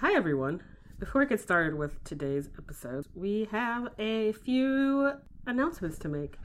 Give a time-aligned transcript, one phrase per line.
[0.00, 0.62] Hi, everyone.
[1.00, 5.10] Before we get started with today's episode, we have a few
[5.44, 6.36] announcements to make.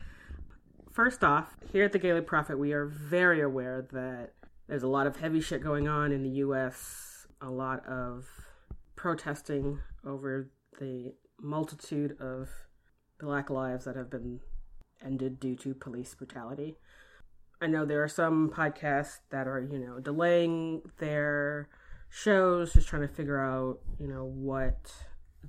[0.91, 4.33] First off, here at the Gayly Prophet, we are very aware that
[4.67, 8.27] there's a lot of heavy shit going on in the US, a lot of
[8.95, 10.49] protesting over
[10.79, 12.49] the multitude of
[13.19, 14.39] black lives that have been
[15.05, 16.79] ended due to police brutality.
[17.61, 21.69] I know there are some podcasts that are, you know, delaying their
[22.13, 24.93] shows, just trying to figure out, you know, what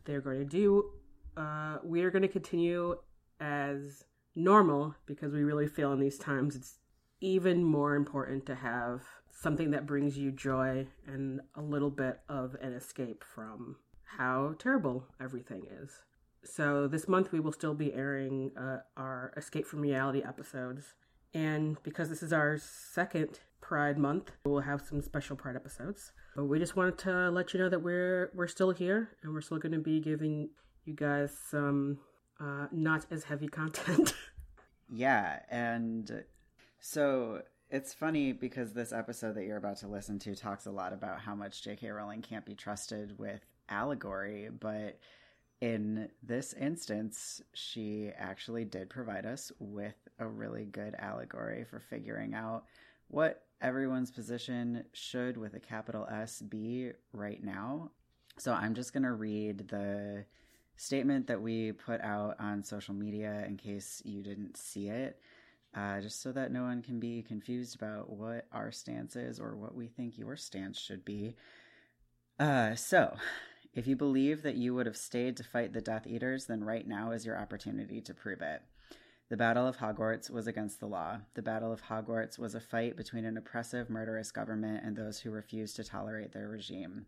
[0.06, 0.90] they're going to do.
[1.36, 2.96] Uh, we are going to continue
[3.38, 6.78] as normal because we really feel in these times it's
[7.20, 12.56] even more important to have something that brings you joy and a little bit of
[12.62, 13.76] an escape from
[14.16, 16.00] how terrible everything is.
[16.44, 20.94] So, this month we will still be airing uh, our Escape from Reality episodes.
[21.32, 26.12] And because this is our second Pride Month, we'll have some special Pride episodes.
[26.36, 29.58] We just wanted to let you know that we're we're still here and we're still
[29.58, 30.50] going to be giving
[30.84, 31.98] you guys some
[32.40, 34.14] uh, not as heavy content.
[34.92, 36.24] yeah, and
[36.80, 40.92] so it's funny because this episode that you're about to listen to talks a lot
[40.92, 41.88] about how much J.K.
[41.88, 44.98] Rowling can't be trusted with allegory, but
[45.60, 52.34] in this instance, she actually did provide us with a really good allegory for figuring
[52.34, 52.64] out
[53.08, 57.90] what everyone's position should, with a capital S, be right now.
[58.38, 60.24] So I'm just going to read the
[60.76, 65.20] statement that we put out on social media in case you didn't see it,
[65.74, 69.56] uh, just so that no one can be confused about what our stance is or
[69.56, 71.36] what we think your stance should be.
[72.38, 73.16] Uh, so,
[73.74, 76.86] if you believe that you would have stayed to fight the Death Eaters, then right
[76.86, 78.62] now is your opportunity to prove it.
[79.30, 81.18] The Battle of Hogwarts was against the law.
[81.32, 85.30] The Battle of Hogwarts was a fight between an oppressive, murderous government and those who
[85.30, 87.06] refused to tolerate their regime.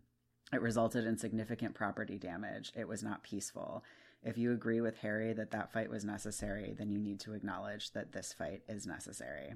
[0.51, 2.71] It resulted in significant property damage.
[2.75, 3.83] It was not peaceful.
[4.23, 7.91] If you agree with Harry that that fight was necessary, then you need to acknowledge
[7.91, 9.53] that this fight is necessary.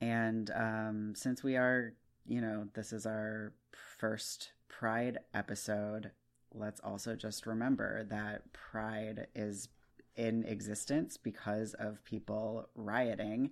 [0.00, 1.94] And um, since we are,
[2.26, 3.52] you know, this is our
[3.98, 6.12] first Pride episode,
[6.54, 9.68] let's also just remember that Pride is
[10.16, 13.50] in existence because of people rioting.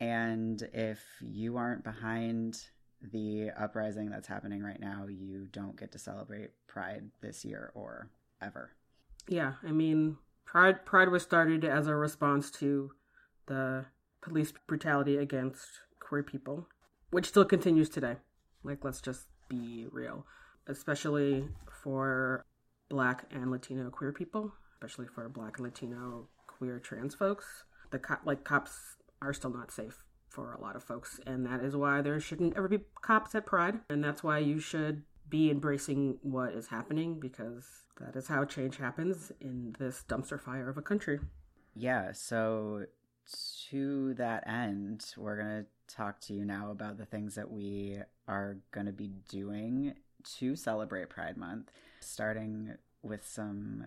[0.00, 2.62] And if you aren't behind
[3.00, 8.08] the uprising that's happening right now, you don't get to celebrate Pride this year or
[8.42, 8.70] ever.
[9.28, 12.92] Yeah, I mean, Pride Pride was started as a response to
[13.46, 13.86] the
[14.20, 15.66] police brutality against
[16.00, 16.68] queer people,
[17.10, 18.16] which still continues today.
[18.62, 20.26] Like, let's just be real,
[20.66, 21.48] especially
[21.82, 22.44] for
[22.88, 24.52] Black and Latino queer people
[24.84, 27.64] especially for Black and Latino queer trans folks.
[27.90, 31.76] The like cops, are still not safe for a lot of folks, and that is
[31.76, 36.18] why there shouldn't ever be cops at Pride, and that's why you should be embracing
[36.22, 37.64] what is happening because
[38.00, 41.20] that is how change happens in this dumpster fire of a country.
[41.74, 42.86] Yeah, so
[43.70, 48.00] to that end, we're going to talk to you now about the things that we
[48.28, 49.94] are going to be doing
[50.38, 51.70] to celebrate Pride Month,
[52.00, 53.86] starting with some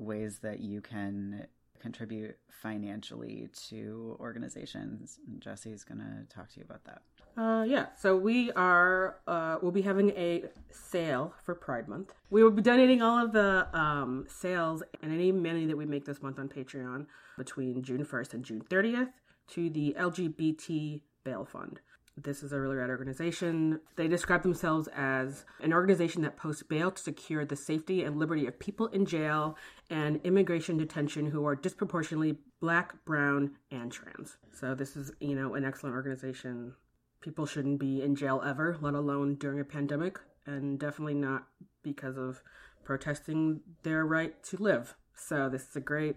[0.00, 1.46] ways that you can
[1.80, 5.18] contribute financially to organizations.
[5.26, 7.02] And Jesse's going to talk to you about that.
[7.36, 12.12] Uh, yeah, so we are uh, we'll be having a sale for Pride Month.
[12.28, 16.04] We will be donating all of the um, sales and any money that we make
[16.04, 17.06] this month on Patreon
[17.38, 19.10] between June 1st and June 30th
[19.48, 21.80] to the LGBT Bail Fund.
[22.16, 23.80] This is a really rad organization.
[23.96, 28.46] They describe themselves as an organization that posts bail to secure the safety and liberty
[28.46, 29.56] of people in jail
[29.88, 34.36] and immigration detention who are disproportionately black, brown, and trans.
[34.52, 36.74] So this is, you know, an excellent organization.
[37.22, 41.46] People shouldn't be in jail ever, let alone during a pandemic, and definitely not
[41.82, 42.42] because of
[42.84, 44.94] protesting their right to live.
[45.14, 46.16] So this is a great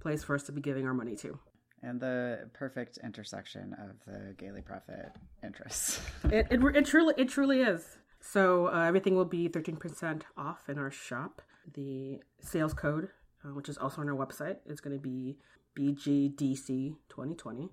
[0.00, 1.38] place for us to be giving our money to
[1.84, 5.12] and the perfect intersection of the Gayly Prophet
[5.42, 6.00] interests.
[6.24, 7.98] it, it, it, truly it truly is.
[8.20, 11.42] So uh, everything will be 13% off in our shop.
[11.74, 13.08] The sales code,
[13.44, 15.36] uh, which is also on our website, is going to be
[15.78, 17.68] BGDC 2020.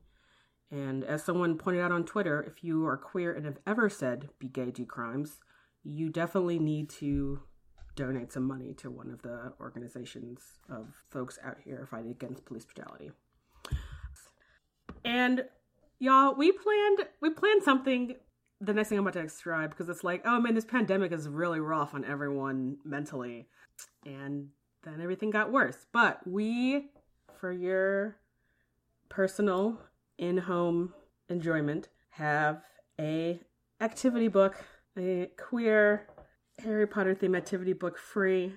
[0.69, 4.29] And as someone pointed out on Twitter, if you are queer and have ever said
[4.39, 5.39] be gay, do crimes,
[5.83, 7.41] you definitely need to
[7.95, 12.65] donate some money to one of the organizations of folks out here fighting against police
[12.65, 13.11] brutality.
[15.11, 15.43] And
[15.99, 18.15] y'all, we planned we planned something
[18.61, 21.27] the next thing I'm about to describe because it's like, oh man, this pandemic is
[21.27, 23.47] really rough on everyone mentally.
[24.05, 24.49] And
[24.83, 25.85] then everything got worse.
[25.91, 26.91] But we,
[27.39, 28.17] for your
[29.09, 29.79] personal
[30.17, 30.93] in-home
[31.27, 32.61] enjoyment, have
[32.99, 33.41] a
[33.81, 34.63] activity book,
[34.97, 36.07] a queer
[36.59, 38.53] Harry Potter theme activity book free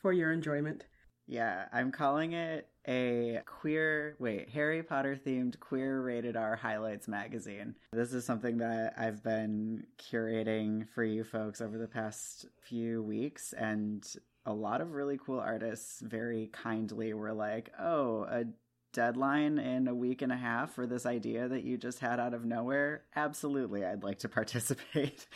[0.00, 0.86] for your enjoyment.
[1.26, 7.74] Yeah, I'm calling it a queer, wait, Harry Potter themed queer rated R highlights magazine.
[7.92, 13.52] This is something that I've been curating for you folks over the past few weeks,
[13.52, 14.06] and
[14.46, 18.44] a lot of really cool artists very kindly were like, oh, a
[18.92, 22.34] deadline in a week and a half for this idea that you just had out
[22.34, 23.04] of nowhere?
[23.14, 25.26] Absolutely, I'd like to participate.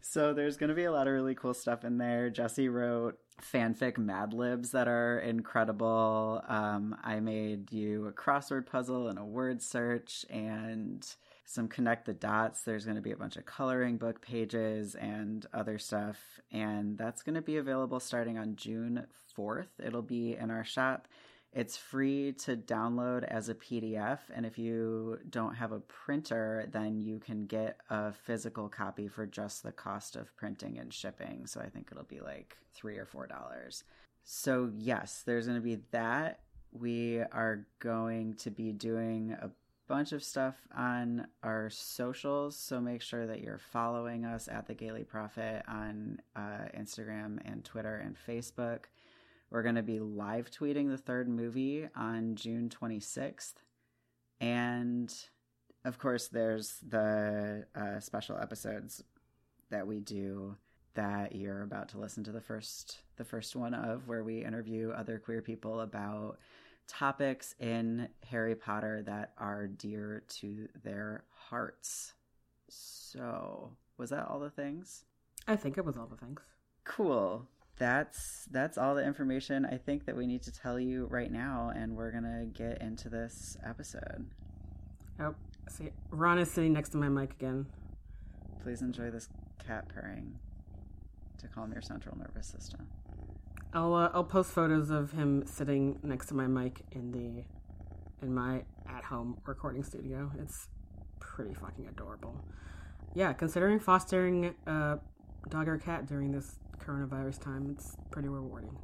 [0.00, 2.30] so there's going to be a lot of really cool stuff in there.
[2.30, 6.42] Jesse wrote fanfic Mad Libs that are incredible.
[6.48, 11.06] Um, I made you a crossword puzzle and a word search and
[11.44, 12.62] some connect the dots.
[12.62, 16.40] There's going to be a bunch of coloring book pages and other stuff.
[16.50, 19.06] And that's going to be available starting on June
[19.36, 19.68] 4th.
[19.84, 21.08] It'll be in our shop.
[21.52, 27.02] It's free to download as a PDF, and if you don't have a printer, then
[27.02, 31.46] you can get a physical copy for just the cost of printing and shipping.
[31.46, 33.84] So I think it'll be like three or four dollars.
[34.24, 36.40] So, yes, there's going to be that.
[36.70, 39.50] We are going to be doing a
[39.88, 42.56] bunch of stuff on our socials.
[42.56, 47.62] So make sure that you're following us at the Gayly Prophet on uh, Instagram and
[47.62, 48.84] Twitter and Facebook.
[49.52, 53.52] We're going to be live tweeting the third movie on June 26th.
[54.40, 55.14] And
[55.84, 59.04] of course, there's the uh, special episodes
[59.68, 60.56] that we do
[60.94, 64.90] that you're about to listen to the first the first one of where we interview
[64.90, 66.38] other queer people about
[66.88, 72.14] topics in Harry Potter that are dear to their hearts.
[72.70, 75.04] So, was that all the things?
[75.46, 76.40] I think it was all the things.
[76.84, 77.46] Cool
[77.78, 81.72] that's that's all the information I think that we need to tell you right now,
[81.74, 84.26] and we're gonna get into this episode.
[85.20, 85.34] Oh,
[85.68, 87.66] see, Ron is sitting next to my mic again.
[88.62, 89.28] Please enjoy this
[89.66, 90.38] cat purring
[91.38, 92.86] to calm your central nervous system.
[93.74, 97.44] I'll uh, I'll post photos of him sitting next to my mic in the
[98.24, 100.30] in my at home recording studio.
[100.40, 100.68] It's
[101.20, 102.44] pretty fucking adorable.
[103.14, 104.98] Yeah, considering fostering a
[105.48, 107.70] dog or cat during this coronavirus time.
[107.70, 108.76] It's pretty rewarding.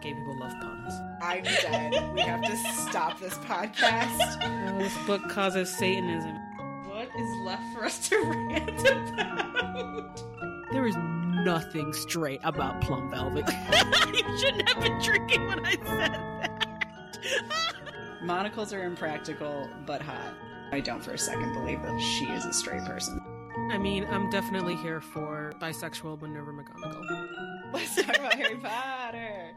[0.00, 0.94] Gay people love puns.
[1.20, 2.14] I'm dead.
[2.14, 4.40] we have to stop this podcast.
[4.40, 6.36] Well, this book causes Satanism.
[6.88, 10.22] What is left for us to rant about?
[10.70, 10.96] There is
[11.44, 13.44] nothing straight about Plum Velvet.
[14.14, 17.74] you shouldn't have been drinking when I said that.
[18.22, 20.34] Monocles are impractical, but hot.
[20.70, 23.22] I don't for a second believe that she is a straight person.
[23.70, 27.72] I mean, I'm definitely here for bisexual Minerva McGonagall.
[27.72, 29.54] Let's talk about Harry Potter.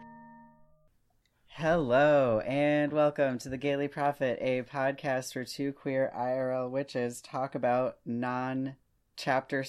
[1.48, 7.56] Hello, and welcome to the Gayly Prophet, a podcast where two queer IRL witches talk
[7.56, 8.78] about non
[9.18, 9.66] chapter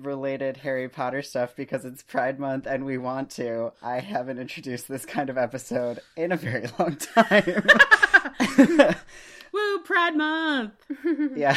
[0.00, 3.72] related Harry Potter stuff because it's Pride Month and we want to.
[3.82, 7.66] I haven't introduced this kind of episode in a very long time.
[9.54, 10.72] Woo, Pride Month!
[11.36, 11.56] yeah.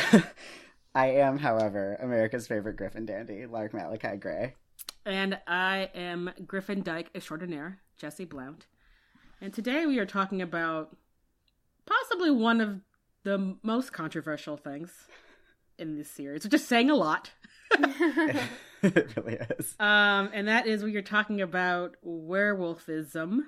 [0.95, 4.53] I am, however, America's favorite Griffin dandy, Lark Malachi Gray.
[5.03, 8.67] And I am Griffin Dyke extraordinaire, Jesse Blount.
[9.41, 10.95] And today we are talking about
[11.87, 12.81] possibly one of
[13.23, 14.91] the most controversial things
[15.79, 17.31] in this series, which is saying a lot.
[17.71, 19.75] it really is.
[19.79, 23.39] Um, and that is we are talking about werewolfism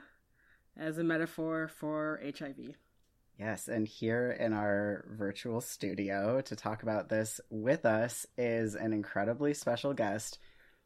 [0.75, 2.77] as a metaphor for HIV.
[3.39, 8.91] Yes, and here in our virtual studio to talk about this with us is an
[8.91, 10.39] incredibly special guest,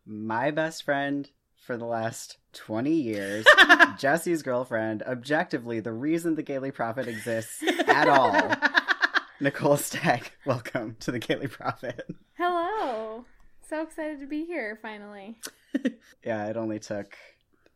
[0.05, 1.27] my best friend
[1.65, 3.43] for the last 20 years,
[3.97, 8.51] Jesse's girlfriend, objectively the reason the Gayly Prophet exists at all.
[9.39, 12.05] Nicole Stagg, welcome to the Gayly Prophet.
[12.37, 13.25] Hello.
[13.67, 15.39] So excited to be here finally.
[16.23, 17.17] yeah, it only took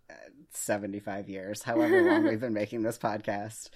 [0.08, 0.14] uh,
[0.52, 3.72] 75 years, however long we've been making this podcast.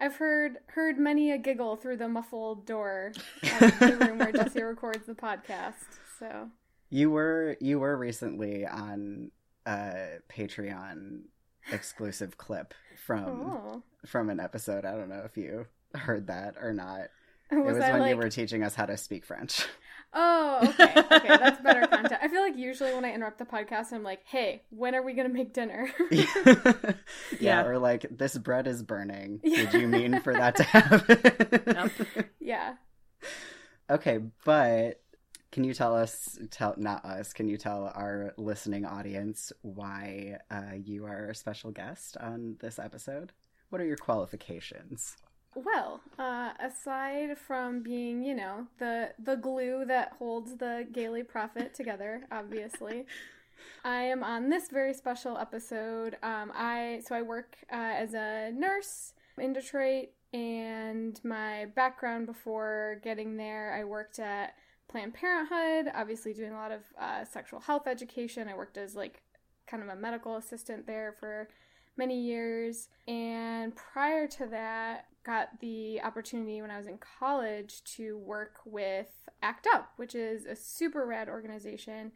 [0.00, 4.62] I've heard heard many a giggle through the muffled door of the room where Jesse
[4.62, 5.74] records the podcast.
[6.18, 6.48] So
[6.88, 9.30] you were you were recently on
[9.66, 11.22] a Patreon
[11.70, 12.72] exclusive clip
[13.04, 13.82] from oh.
[14.06, 14.84] from an episode.
[14.84, 17.08] I don't know if you heard that or not.
[17.50, 18.10] Was it was when like...
[18.10, 19.66] you were teaching us how to speak French.
[20.12, 20.92] Oh, okay.
[20.96, 22.20] Okay, that's better content.
[22.20, 25.12] I feel like usually when I interrupt the podcast, I'm like, hey, when are we
[25.12, 25.88] going to make dinner?
[26.10, 26.92] yeah.
[27.40, 29.40] yeah, or like, this bread is burning.
[29.44, 29.70] Yeah.
[29.70, 31.90] Did you mean for that to happen?
[32.40, 32.74] Yeah.
[33.88, 35.00] Okay, but
[35.52, 40.74] can you tell us, tell not us, can you tell our listening audience why uh,
[40.84, 43.32] you are a special guest on this episode?
[43.68, 45.16] What are your qualifications?
[45.54, 51.74] Well, uh, aside from being, you know, the the glue that holds the Gayly Prophet
[51.74, 53.06] together, obviously,
[53.84, 56.16] I am on this very special episode.
[56.22, 63.00] Um, I so I work uh, as a nurse in Detroit, and my background before
[63.02, 64.54] getting there, I worked at
[64.86, 68.46] Planned Parenthood, obviously doing a lot of uh, sexual health education.
[68.46, 69.20] I worked as like
[69.66, 71.48] kind of a medical assistant there for
[71.96, 78.18] many years, and prior to that, got the opportunity when I was in college to
[78.18, 79.08] work with
[79.42, 82.12] ACT UP, which is a super rad organization.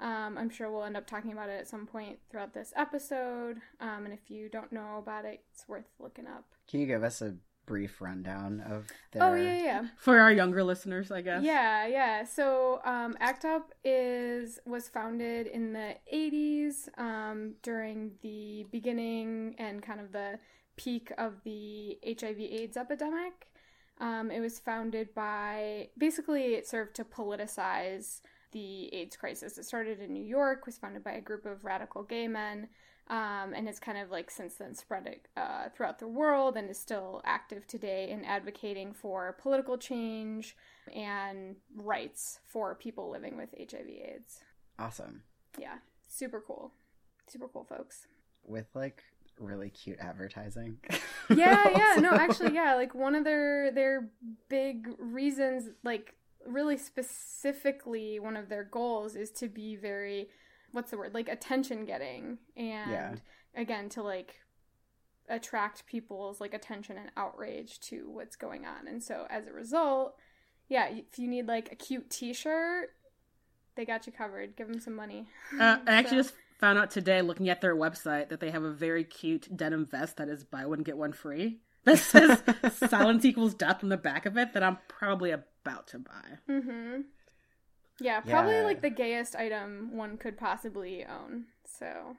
[0.00, 3.58] Um, I'm sure we'll end up talking about it at some point throughout this episode.
[3.80, 6.44] Um, and if you don't know about it, it's worth looking up.
[6.68, 7.34] Can you give us a
[7.66, 9.22] brief rundown of their...
[9.22, 9.86] Oh, yeah, yeah.
[9.98, 11.42] For our younger listeners, I guess.
[11.42, 12.24] Yeah, yeah.
[12.24, 19.82] So, um, ACT UP is was founded in the '80s um, during the beginning and
[19.82, 20.38] kind of the
[20.78, 23.48] peak of the HIV/AIDS epidemic.
[24.00, 28.20] Um, it was founded by basically it served to politicize
[28.52, 29.58] the AIDS crisis.
[29.58, 32.68] It started in New York, was founded by a group of radical gay men,
[33.08, 36.78] um, and has kind of like since then spread uh, throughout the world and is
[36.78, 40.56] still active today in advocating for political change
[40.94, 44.40] and rights for people living with HIV/AIDS.
[44.78, 45.22] Awesome.
[45.58, 46.72] Yeah, super cool,
[47.26, 48.06] super cool folks.
[48.46, 49.02] With like
[49.40, 50.78] really cute advertising.
[51.34, 54.08] yeah, yeah, no, actually, yeah, like one of their their
[54.48, 56.14] big reasons, like
[56.46, 60.28] really specifically, one of their goals is to be very,
[60.72, 63.14] what's the word, like attention getting, and Yeah.
[63.54, 64.36] again to like
[65.28, 70.16] attract people's like attention and outrage to what's going on, and so as a result,
[70.68, 72.90] yeah, if you need like a cute T-shirt.
[73.76, 74.56] They got you covered.
[74.56, 75.28] Give them some money.
[75.56, 78.62] Uh, I actually So- just found out today, looking at their website, that they have
[78.64, 81.60] a very cute denim vest that is buy one get one free.
[81.84, 82.42] That says
[82.90, 84.52] "Silence equals death" on the back of it.
[84.52, 86.38] That I'm probably about to buy.
[86.50, 87.00] Mm-hmm.
[88.00, 88.62] Yeah, probably Yeah.
[88.64, 91.44] like the gayest item one could possibly own.
[91.64, 92.16] So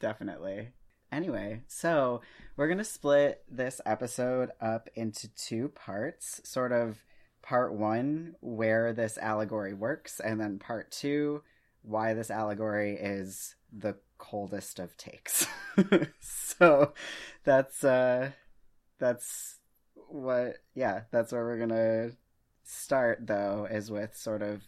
[0.00, 0.68] Definitely.
[1.10, 2.20] Anyway, so
[2.56, 6.40] we're going to split this episode up into two parts.
[6.44, 7.02] Sort of
[7.42, 11.42] part one, where this allegory works, and then part two,
[11.88, 15.46] why this allegory is the coldest of takes.
[16.20, 16.92] so
[17.44, 18.30] that's, uh,
[18.98, 19.56] that's
[20.08, 22.16] what, yeah, that's where we're to
[22.64, 24.62] start, though, is with sort of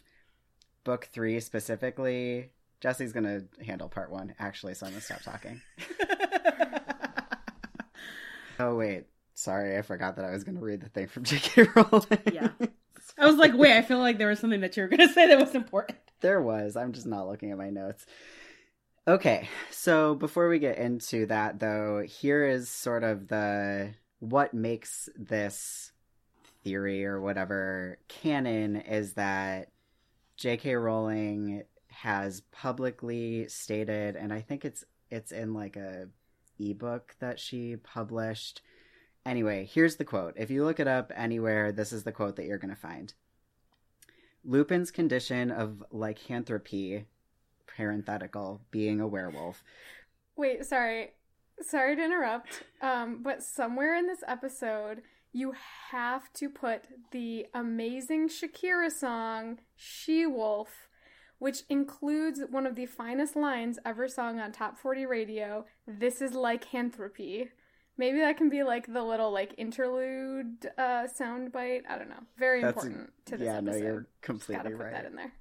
[0.84, 2.50] book three specifically.
[2.80, 5.60] Jesse's to handle part one, actually, so I'm to stop talking.
[8.60, 11.68] Oh wait, sorry, I forgot that I was to read the thing from J.K.
[11.74, 12.18] Rowling.
[12.30, 12.50] Yeah.
[13.20, 15.12] I was like, wait, I feel like there was something that you were going to
[15.12, 15.98] say that was important.
[16.20, 16.74] there was.
[16.76, 18.06] I'm just not looking at my notes.
[19.06, 25.08] Okay, so before we get into that, though, here is sort of the what makes
[25.16, 25.92] this
[26.62, 29.68] theory or whatever canon is that
[30.36, 30.74] J.K.
[30.76, 36.08] Rowling has publicly stated, and I think it's it's in like a
[36.58, 38.62] ebook that she published.
[39.26, 40.34] Anyway, here's the quote.
[40.36, 43.12] If you look it up anywhere, this is the quote that you're going to find.
[44.44, 47.04] Lupin's condition of lycanthropy,
[47.66, 49.62] parenthetical, being a werewolf.
[50.36, 51.10] wait, sorry,
[51.60, 52.62] sorry to interrupt.
[52.80, 55.52] Um, but somewhere in this episode, you
[55.90, 60.88] have to put the amazing Shakira song "She Wolf."
[61.38, 65.64] Which includes one of the finest lines ever sung on Top 40 Radio.
[65.86, 67.48] This is lycanthropy.
[68.00, 71.82] Maybe that can be like the little like interlude uh, sound bite.
[71.86, 72.22] I don't know.
[72.38, 73.70] Very That's a- important to this yeah, episode.
[73.70, 74.92] no, you're Just gotta completely put right.
[74.92, 75.32] that in there.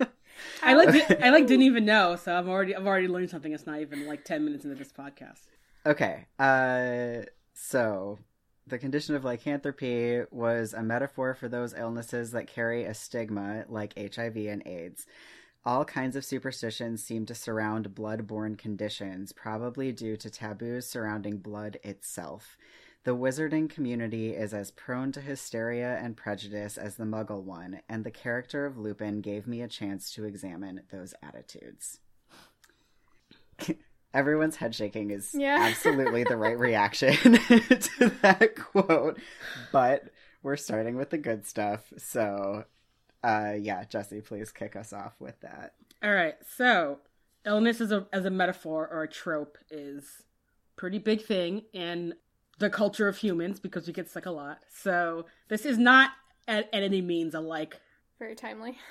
[0.00, 0.06] yeah.
[0.64, 3.52] I like di- I like didn't even know, so I've already I've already learned something.
[3.52, 5.42] It's not even like ten minutes into this podcast.
[5.86, 6.26] Okay.
[6.36, 8.18] Uh so
[8.66, 13.96] the condition of lycanthropy was a metaphor for those illnesses that carry a stigma like
[13.96, 15.06] HIV and AIDS.
[15.66, 21.78] All kinds of superstitions seem to surround blood-borne conditions, probably due to taboos surrounding blood
[21.82, 22.58] itself.
[23.04, 28.04] The wizarding community is as prone to hysteria and prejudice as the muggle one, and
[28.04, 32.00] the character of Lupin gave me a chance to examine those attitudes.
[34.14, 35.58] Everyone's head shaking is Yeah.
[35.60, 39.18] absolutely the right reaction to that quote,
[39.72, 40.04] but
[40.42, 41.92] we're starting with the good stuff.
[41.98, 42.64] So,
[43.24, 45.74] uh, yeah, Jesse, please kick us off with that.
[46.02, 46.98] All right, so
[47.46, 50.22] illness as a as a metaphor or a trope is
[50.76, 52.14] pretty big thing in
[52.58, 54.58] the culture of humans because we get sick a lot.
[54.68, 56.10] So this is not
[56.46, 57.80] at, at any means a like.
[58.18, 58.78] Very timely.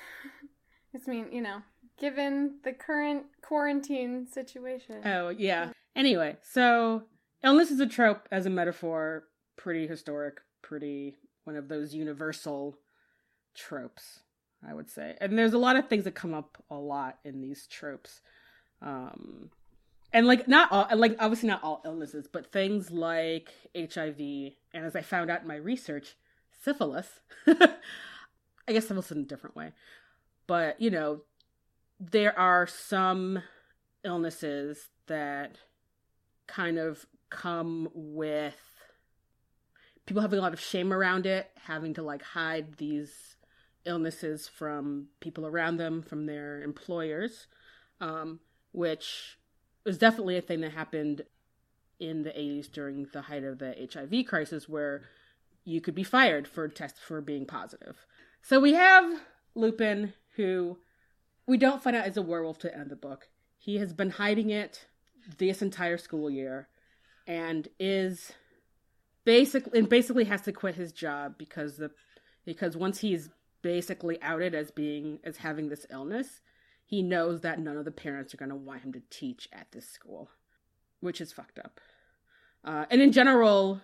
[0.96, 1.60] It's mean, you know,
[1.98, 5.00] given the current quarantine situation.
[5.04, 5.70] Oh yeah.
[5.96, 7.02] Anyway, so
[7.42, 9.24] illness is a trope as a metaphor
[9.56, 12.78] pretty historic, pretty one of those universal
[13.54, 14.20] tropes,
[14.66, 15.16] I would say.
[15.20, 18.20] And there's a lot of things that come up a lot in these tropes.
[18.82, 19.50] Um
[20.12, 24.18] and like not all like obviously not all illnesses, but things like HIV
[24.72, 26.16] and as I found out in my research,
[26.62, 27.20] syphilis.
[28.66, 29.72] I guess syphilis in a different way.
[30.46, 31.22] But, you know,
[32.00, 33.42] there are some
[34.04, 35.58] illnesses that
[36.46, 38.54] kind of come with
[40.06, 43.33] people having a lot of shame around it, having to like hide these
[43.86, 47.46] illnesses from people around them, from their employers,
[48.00, 48.40] um,
[48.72, 49.38] which
[49.84, 51.22] was definitely a thing that happened
[52.00, 55.02] in the 80s during the height of the HIV crisis, where
[55.64, 58.06] you could be fired for test for being positive.
[58.42, 59.20] So we have
[59.54, 60.78] Lupin, who
[61.46, 63.28] we don't find out is a werewolf to end the book.
[63.58, 64.86] He has been hiding it
[65.38, 66.68] this entire school year,
[67.26, 68.32] and is
[69.24, 71.90] basically and basically has to quit his job because the
[72.44, 73.30] because once he's
[73.64, 76.42] basically outed as being as having this illness,
[76.84, 79.72] he knows that none of the parents are going to want him to teach at
[79.72, 80.28] this school,
[81.00, 81.80] which is fucked up.
[82.62, 83.80] Uh, and in general,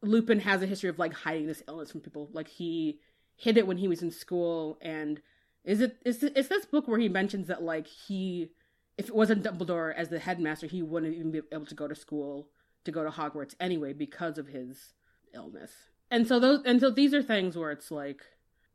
[0.00, 2.30] Lupin has a history of like hiding this illness from people.
[2.32, 2.98] Like he
[3.36, 5.20] hid it when he was in school, and
[5.64, 8.52] is it is is this book where he mentions that like he,
[8.96, 11.94] if it wasn't Dumbledore as the headmaster, he wouldn't even be able to go to
[11.94, 12.48] school
[12.84, 14.94] to go to Hogwarts anyway because of his
[15.34, 15.72] illness.
[16.10, 18.22] And so those and so these are things where it's like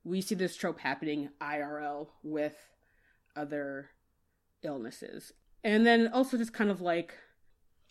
[0.03, 2.55] we see this trope happening IRL with
[3.35, 3.89] other
[4.63, 5.31] illnesses.
[5.63, 7.15] And then also just kind of like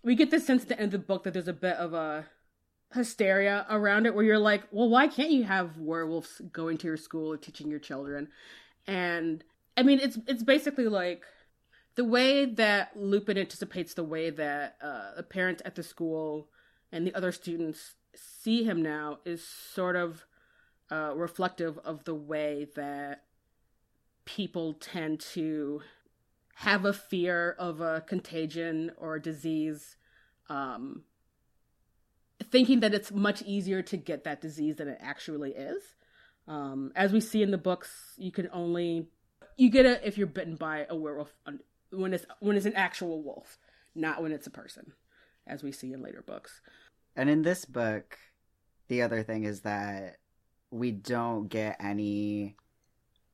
[0.04, 1.94] we get this sense at the end of the book that there's a bit of
[1.94, 2.26] a
[2.92, 6.96] hysteria around it where you're like, well, why can't you have werewolves going to your
[6.96, 8.28] school or teaching your children?
[8.86, 9.44] And
[9.76, 11.24] I mean, it's it's basically like
[11.94, 16.48] the way that Lupin anticipates the way that uh, the parents at the school
[16.90, 20.26] and the other students see him now is sort of
[20.92, 23.22] uh, reflective of the way that
[24.26, 25.80] people tend to
[26.56, 29.96] have a fear of a contagion or a disease,
[30.50, 31.02] um,
[32.50, 35.82] thinking that it's much easier to get that disease than it actually is.
[36.46, 39.08] Um, as we see in the books, you can only
[39.56, 41.32] you get it if you're bitten by a werewolf
[41.90, 43.58] when it's when it's an actual wolf,
[43.94, 44.92] not when it's a person,
[45.46, 46.60] as we see in later books.
[47.16, 48.18] And in this book,
[48.88, 50.16] the other thing is that
[50.72, 52.56] we don't get any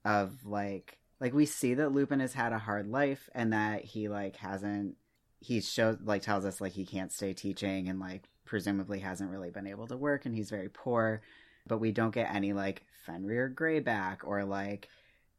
[0.05, 4.09] of like like we see that Lupin has had a hard life and that he
[4.09, 4.97] like hasn't
[5.41, 9.51] he shows like tells us like he can't stay teaching and like presumably hasn't really
[9.51, 11.23] been able to work and he's very poor.
[11.67, 14.89] But we don't get any like Fenrir Greyback or like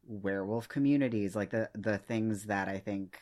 [0.06, 1.36] werewolf communities.
[1.36, 3.20] Like the the things that i think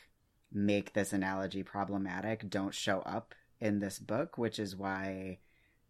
[0.52, 5.38] make this analogy problematic don't show up in this book which is why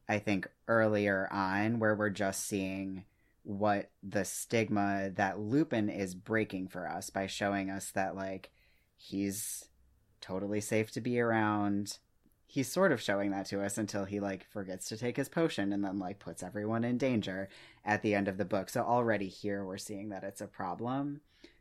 [0.08, 3.04] i think earlier on where we're just seeing
[3.42, 8.50] what the stigma that lupin is breaking for us by showing us that like
[8.96, 9.64] he's
[10.20, 11.98] totally safe to be around
[12.48, 15.72] he's sort of showing that to us until he like forgets to take his potion
[15.72, 17.48] and then like puts everyone in danger
[17.84, 18.70] at the end of the book.
[18.70, 21.20] So already here we're seeing that it's a problem.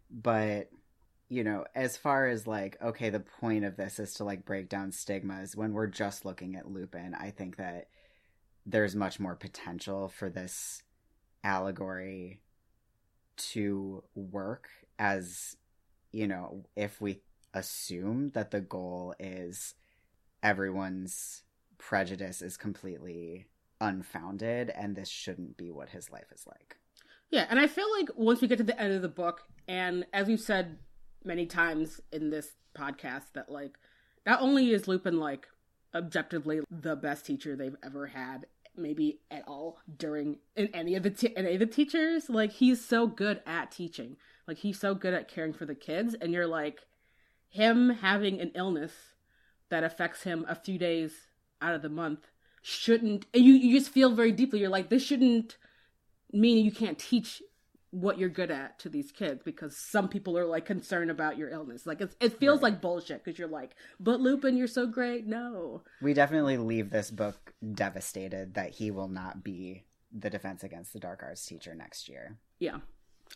[0.09, 0.69] But
[1.29, 4.69] you know, as far as like okay, the point of this is to like break
[4.69, 7.89] down stigmas when we're just looking at Lupin, I think that
[8.67, 10.83] there's much more potential for this
[11.43, 12.41] allegory
[13.37, 14.67] to work
[14.99, 15.55] as
[16.11, 17.21] you know, if we
[17.53, 19.75] assume that the goal is
[20.43, 21.43] everyone's
[21.77, 23.45] prejudice is completely
[23.79, 26.77] unfounded and this shouldn't be what his life is like.
[27.29, 30.05] Yeah, and I feel like once we get to the end of the book, and
[30.13, 30.77] as we've said
[31.23, 33.77] many times in this podcast, that like
[34.25, 35.47] not only is Lupin like
[35.93, 38.45] objectively the best teacher they've ever had,
[38.77, 42.83] maybe at all during in any of the t- any of the teachers, like he's
[42.83, 46.47] so good at teaching, like he's so good at caring for the kids, and you're
[46.47, 46.81] like
[47.49, 48.91] him having an illness
[49.69, 51.13] that affects him a few days
[51.61, 52.27] out of the month
[52.61, 54.59] shouldn't and you you just feel very deeply.
[54.59, 55.57] You're like this shouldn't
[56.31, 57.41] mean you can't teach
[57.91, 61.49] what you're good at to these kids because some people are like concerned about your
[61.49, 61.85] illness.
[61.85, 62.73] Like it feels right.
[62.73, 65.25] like bullshit because you're like but lupin you're so great.
[65.25, 65.83] No.
[66.01, 70.99] We definitely leave this book devastated that he will not be the defense against the
[70.99, 72.37] dark arts teacher next year.
[72.59, 72.79] Yeah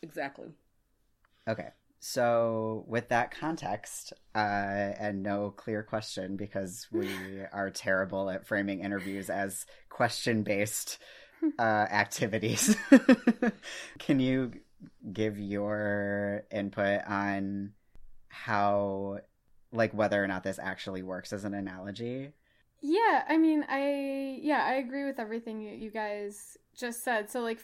[0.01, 0.49] exactly.
[1.47, 1.69] Okay
[2.03, 4.37] so, with that context uh,
[4.97, 7.07] and no clear question, because we
[7.53, 10.97] are terrible at framing interviews as question based
[11.60, 12.75] uh, activities,
[13.99, 14.51] can you
[15.12, 17.73] give your input on
[18.30, 19.19] how,
[19.71, 22.32] like, whether or not this actually works as an analogy?
[22.82, 27.30] Yeah, I mean, I yeah, I agree with everything you, you guys just said.
[27.30, 27.60] So like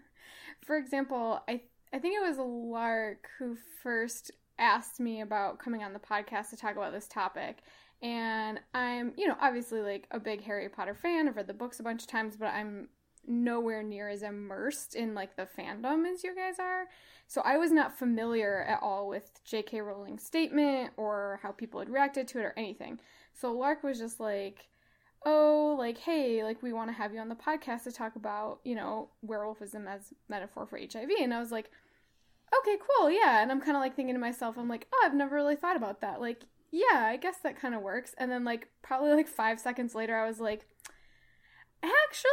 [0.64, 1.60] for example, I
[1.92, 6.56] I think it was Lark who first asked me about coming on the podcast to
[6.56, 7.58] talk about this topic.
[8.02, 11.28] And I'm, you know, obviously like a big Harry Potter fan.
[11.28, 12.88] I've read the books a bunch of times, but I'm
[13.26, 16.86] nowhere near as immersed in like the fandom as you guys are.
[17.26, 19.80] So I was not familiar at all with J.K.
[19.80, 23.00] Rowling's statement or how people had reacted to it or anything.
[23.34, 24.68] So Lark was just like,
[25.24, 28.60] oh, like, hey, like, we want to have you on the podcast to talk about,
[28.64, 31.10] you know, werewolfism as metaphor for HIV.
[31.20, 31.70] And I was like,
[32.60, 33.42] okay, cool, yeah.
[33.42, 35.76] And I'm kind of like thinking to myself, I'm like, oh, I've never really thought
[35.76, 36.20] about that.
[36.20, 38.14] Like, yeah, I guess that kind of works.
[38.18, 40.66] And then, like, probably like five seconds later, I was like,
[41.82, 42.30] actually,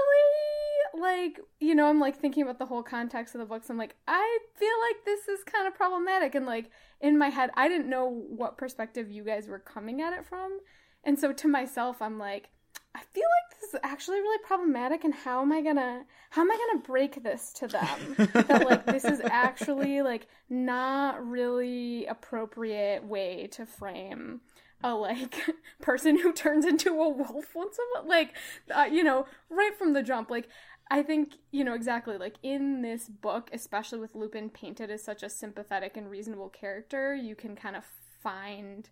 [0.93, 3.69] like, you know, I'm like thinking about the whole context of the books.
[3.69, 6.35] I'm like, I feel like this is kind of problematic.
[6.35, 6.69] And like,
[7.01, 10.59] in my head, I didn't know what perspective you guys were coming at it from.
[11.03, 12.49] And so to myself, I'm like,
[12.95, 16.51] I feel like this is actually really problematic and how am I gonna how am
[16.51, 18.15] I gonna break this to them?
[18.33, 24.41] that like this is actually like not really appropriate way to frame
[24.83, 25.41] a like
[25.81, 28.35] person who turns into a wolf once a month like
[28.75, 30.47] uh, you know right from the jump like
[30.93, 35.23] I think, you know, exactly like in this book, especially with Lupin painted as such
[35.23, 37.83] a sympathetic and reasonable character, you can kind of
[38.21, 38.91] find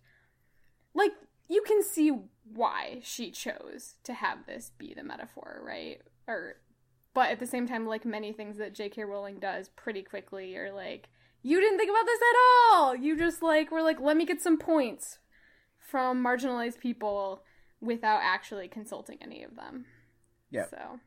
[0.94, 1.12] like
[1.48, 2.10] you can see
[2.52, 6.02] why she chose to have this be the metaphor, right?
[6.26, 6.56] Or
[7.14, 9.04] but at the same time like many things that J.K.
[9.04, 11.08] Rowling does pretty quickly you're like
[11.40, 12.96] you didn't think about this at all.
[12.96, 15.20] You just like were like let me get some points
[15.78, 17.44] from marginalized people
[17.80, 19.84] without actually consulting any of them.
[20.50, 20.66] Yeah.
[20.68, 20.98] So,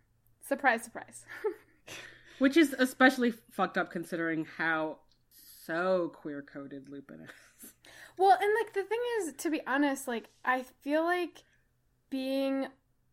[0.47, 1.25] surprise surprise.
[2.39, 4.99] Which is especially fucked up considering how
[5.65, 7.73] so queer coded Lupin is.
[8.17, 11.43] Well, and like the thing is, to be honest, like I feel like
[12.09, 12.67] being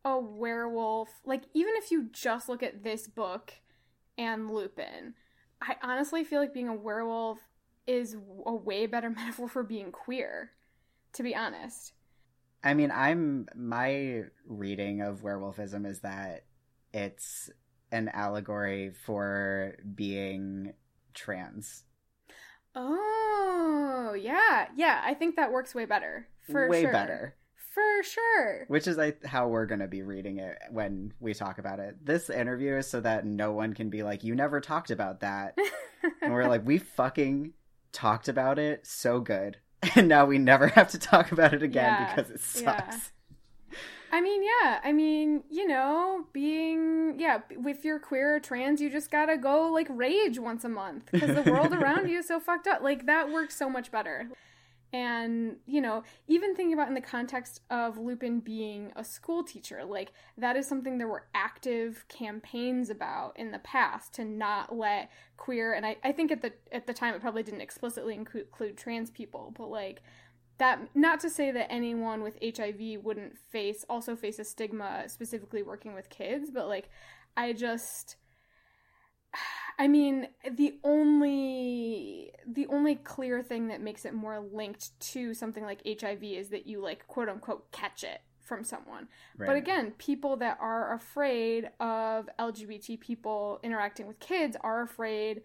[0.04, 3.52] a werewolf, like even if you just look at this book
[4.18, 5.14] and Lupin,
[5.60, 7.38] I honestly feel like being a werewolf
[7.86, 8.16] is
[8.46, 10.50] a way better metaphor for being queer,
[11.14, 11.92] to be honest.
[12.64, 16.44] I mean, I'm my reading of werewolfism is that
[16.92, 17.50] it's
[17.90, 20.72] an allegory for being
[21.14, 21.84] trans.
[22.74, 24.68] Oh, yeah.
[24.76, 26.26] Yeah, I think that works way better.
[26.50, 26.92] For Way sure.
[26.92, 27.36] better.
[27.74, 28.64] For sure.
[28.68, 32.04] Which is like how we're gonna be reading it when we talk about it.
[32.04, 35.56] This interview is so that no one can be like, "You never talked about that,"
[36.20, 37.54] and we're like, "We fucking
[37.92, 39.56] talked about it so good,
[39.94, 42.90] and now we never have to talk about it again Yeah, because it yeah.
[44.12, 44.80] Sucks." I mean, yeah.
[44.84, 49.70] I mean, you know, being yeah, if you're queer or trans, you just gotta go
[49.70, 52.82] like rage once a month because the world around you is so fucked up.
[52.82, 54.28] Like that works so much better.
[54.94, 59.84] And you know, even thinking about in the context of Lupin being a school teacher,
[59.84, 65.10] like that is something there were active campaigns about in the past to not let
[65.38, 68.44] queer and I, I think at the at the time it probably didn't explicitly include,
[68.44, 70.02] include trans people, but like
[70.62, 75.64] that not to say that anyone with HIV wouldn't face also face a stigma specifically
[75.64, 76.88] working with kids, but like
[77.36, 78.14] I just
[79.78, 85.64] I mean, the only the only clear thing that makes it more linked to something
[85.64, 89.08] like HIV is that you like quote unquote catch it from someone.
[89.36, 95.42] But again, people that are afraid of LGBT people interacting with kids are afraid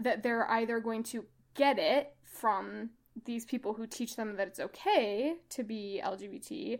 [0.00, 1.24] that they're either going to
[1.54, 2.90] get it from
[3.24, 6.78] these people who teach them that it's okay to be LGBT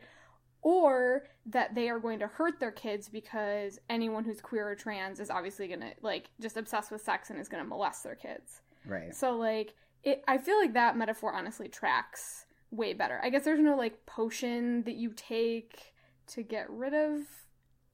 [0.62, 5.20] or that they are going to hurt their kids because anyone who's queer or trans
[5.20, 8.14] is obviously going to like just obsessed with sex and is going to molest their
[8.14, 8.60] kids.
[8.84, 9.14] right.
[9.14, 13.20] So like it I feel like that metaphor honestly tracks way better.
[13.22, 15.94] I guess there's no like potion that you take
[16.28, 17.20] to get rid of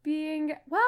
[0.03, 0.83] being well,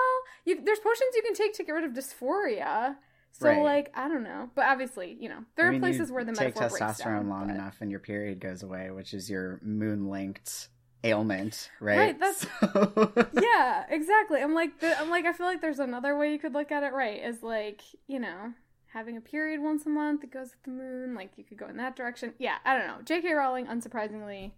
[0.45, 2.97] you there's potions you can take to get rid of dysphoria.
[3.37, 3.63] So Right.
[3.63, 6.55] like I don't know, but obviously you know there I are places where the take
[6.55, 9.59] metaphor breaks testosterone down, long but- enough and your period goes away, which is your
[9.63, 10.69] moon linked
[11.03, 11.99] ailment, right?
[11.99, 14.41] Right, that's- So- yeah, exactly.
[14.41, 16.83] I'm like, the, I'm like, I feel like there's another way you could look at
[16.83, 16.93] it.
[16.95, 18.55] Right, is like, you know,
[18.87, 21.15] having a period once a month that goes with the moon.
[21.15, 22.33] Like, you could go in that direction.
[22.39, 22.99] Yeah, I don't know.
[23.05, 23.33] J.K.
[23.35, 24.53] Rowling, unsurprisingly,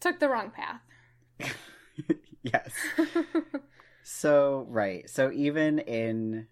[0.00, 0.80] took the wrong path.
[2.42, 2.70] yes.
[4.02, 5.08] So, right.
[5.08, 6.48] So, even in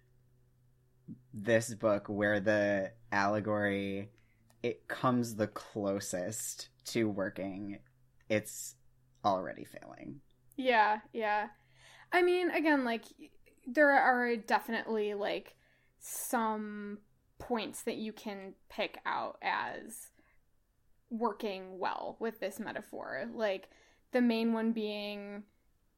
[1.33, 4.09] this book where the allegory
[4.63, 7.79] it comes the closest to working,
[8.29, 8.75] it's
[9.25, 10.21] already failing.
[10.55, 11.47] yeah, yeah.
[12.11, 13.05] I mean, again, like,
[13.65, 15.55] there are definitely like
[15.99, 16.99] some
[17.39, 20.11] points that you can pick out as
[21.09, 23.25] working well with this metaphor.
[23.33, 23.69] Like
[24.11, 25.43] the main one being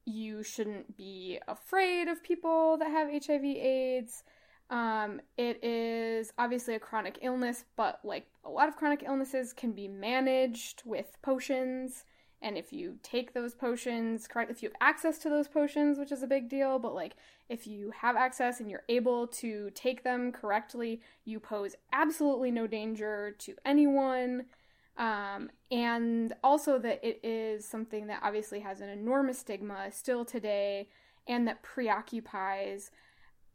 [0.04, 4.22] you shouldn't be afraid of people that have HIV AIDS.
[4.70, 9.72] Um, it is obviously a chronic illness, but like a lot of chronic illnesses can
[9.72, 12.04] be managed with potions.
[12.40, 16.12] And if you take those potions, correct, if you have access to those potions, which
[16.12, 17.14] is a big deal, but like
[17.48, 22.66] if you have access and you're able to take them correctly, you pose absolutely no
[22.66, 24.46] danger to anyone.
[24.96, 30.88] Um, and also that it is something that obviously has an enormous stigma still today
[31.26, 32.90] and that preoccupies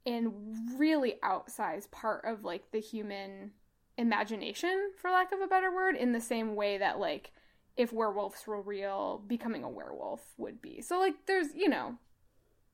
[0.10, 0.34] and
[0.78, 3.52] really outsized part of like the human
[3.98, 7.32] imagination for lack of a better word in the same way that like
[7.76, 11.96] if werewolves were real becoming a werewolf would be so like there's you know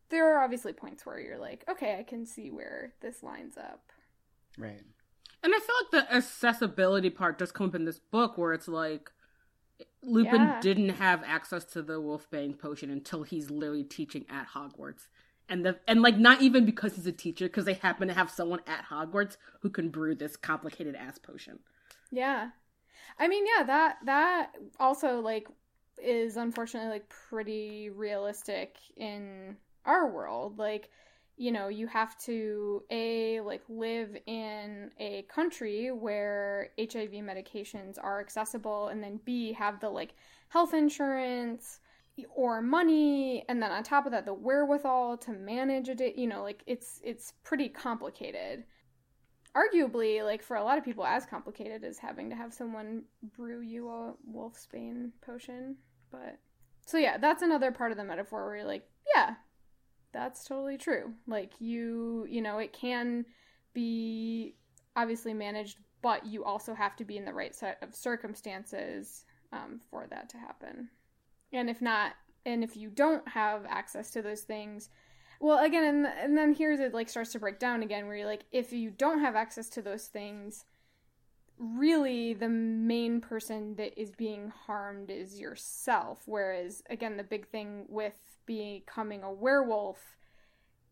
[0.10, 3.92] there are obviously points where you're like okay i can see where this lines up
[4.58, 4.82] Right.
[5.44, 8.68] And I feel like the accessibility part does come up in this book where it's
[8.68, 9.12] like
[10.02, 10.60] Lupin Yeah.
[10.62, 15.08] didn't have access to the Wolfbane potion until he's literally teaching at Hogwarts.
[15.48, 18.32] And the and like not even because he's a teacher, because they happen to have
[18.32, 21.60] someone at Hogwarts who can brew this complicated ass potion.
[22.12, 22.50] Yeah.
[23.20, 25.48] I mean, yeah, that that also like
[26.02, 29.56] is unfortunately like pretty realistic in
[29.86, 30.58] our world.
[30.58, 30.90] Like,
[31.38, 38.20] you know, you have to a like live in a country where HIV medications are
[38.20, 40.16] accessible and then b have the like
[40.50, 41.80] health insurance
[42.34, 46.28] or money and then on top of that the wherewithal to manage a day, you
[46.28, 48.64] know, like it's it's pretty complicated.
[49.56, 53.04] Arguably like for a lot of people as complicated as having to have someone
[53.38, 55.78] brew you a wolfsbane potion
[56.12, 56.38] but
[56.86, 59.36] so yeah that's another part of the metaphor where you're like yeah
[60.16, 61.14] that's totally true.
[61.28, 63.26] Like you you know it can
[63.74, 64.56] be
[64.96, 69.82] obviously managed but you also have to be in the right set of circumstances um,
[69.90, 70.90] for that to happen
[71.56, 72.14] and if not
[72.46, 74.90] and if you don't have access to those things
[75.40, 78.26] well, again, and, and then here's it like starts to break down again, where you're
[78.26, 80.66] like, if you don't have access to those things,
[81.58, 86.22] really the main person that is being harmed is yourself.
[86.26, 90.18] Whereas, again, the big thing with becoming a werewolf,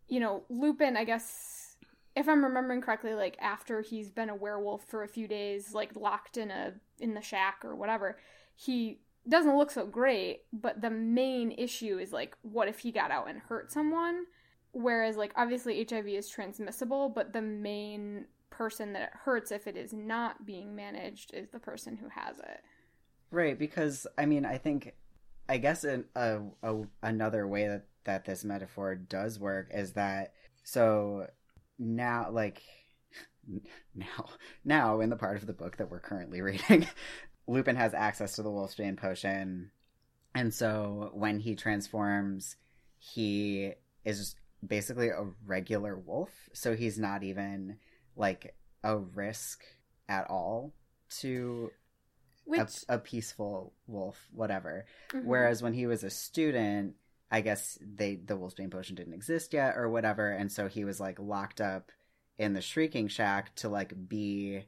[0.08, 1.78] you know, Lupin, I guess,
[2.15, 5.95] if I'm remembering correctly, like after he's been a werewolf for a few days, like
[5.95, 8.17] locked in a in the shack or whatever,
[8.56, 13.12] he doesn't look so great, but the main issue is like, what if he got
[13.12, 14.25] out and hurt someone?
[14.71, 19.77] Whereas, like, obviously HIV is transmissible, but the main person that it hurts if it
[19.77, 22.62] is not being managed is the person who has it.
[23.31, 24.93] Right, because I mean, I think,
[25.49, 30.33] I guess an, a, a another way that that this metaphor does work is that
[30.63, 31.27] so
[31.79, 32.62] now, like
[33.95, 34.25] now,
[34.63, 36.88] now in the part of the book that we're currently reading,
[37.47, 39.71] Lupin has access to the Wolfsbane potion,
[40.34, 42.56] and so when he transforms,
[42.97, 43.73] he
[44.06, 46.29] is basically a regular wolf.
[46.53, 47.77] So he's not even
[48.15, 49.63] like a risk
[50.08, 50.73] at all
[51.19, 51.71] to
[52.45, 54.86] Which, a, a peaceful wolf, whatever.
[55.12, 55.25] Mhm.
[55.25, 56.95] Whereas when he was a student,
[57.29, 60.99] I guess they the Wolfsbane potion didn't exist yet or whatever, and so he was
[60.99, 61.91] like locked up
[62.38, 64.63] in the Shrieking Shack to like be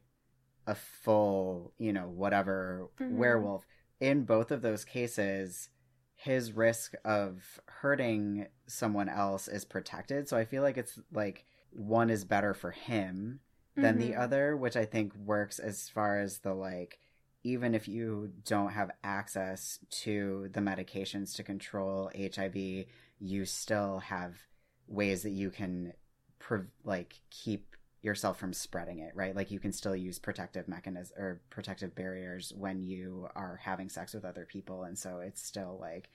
[0.67, 3.11] a full, you know, whatever Mhm.
[3.11, 3.65] werewolf.
[3.99, 5.69] In both of those cases,
[6.15, 10.27] his risk of hurting someone else is protected.
[10.27, 13.41] So I feel like it's like one is better for him
[13.75, 14.19] than the Mhm.
[14.19, 16.99] other, which I think works as far as the like
[17.43, 22.87] even if you don't have access to the medications to control HIV,
[23.19, 24.47] you still have
[24.87, 25.93] ways that you can
[26.39, 27.74] pre- like keep
[28.05, 29.35] yourself from spreading it, right?
[29.35, 34.13] Like you can still use protective mechanism or protective barriers when you are having sex
[34.13, 36.09] with other people and so it's still like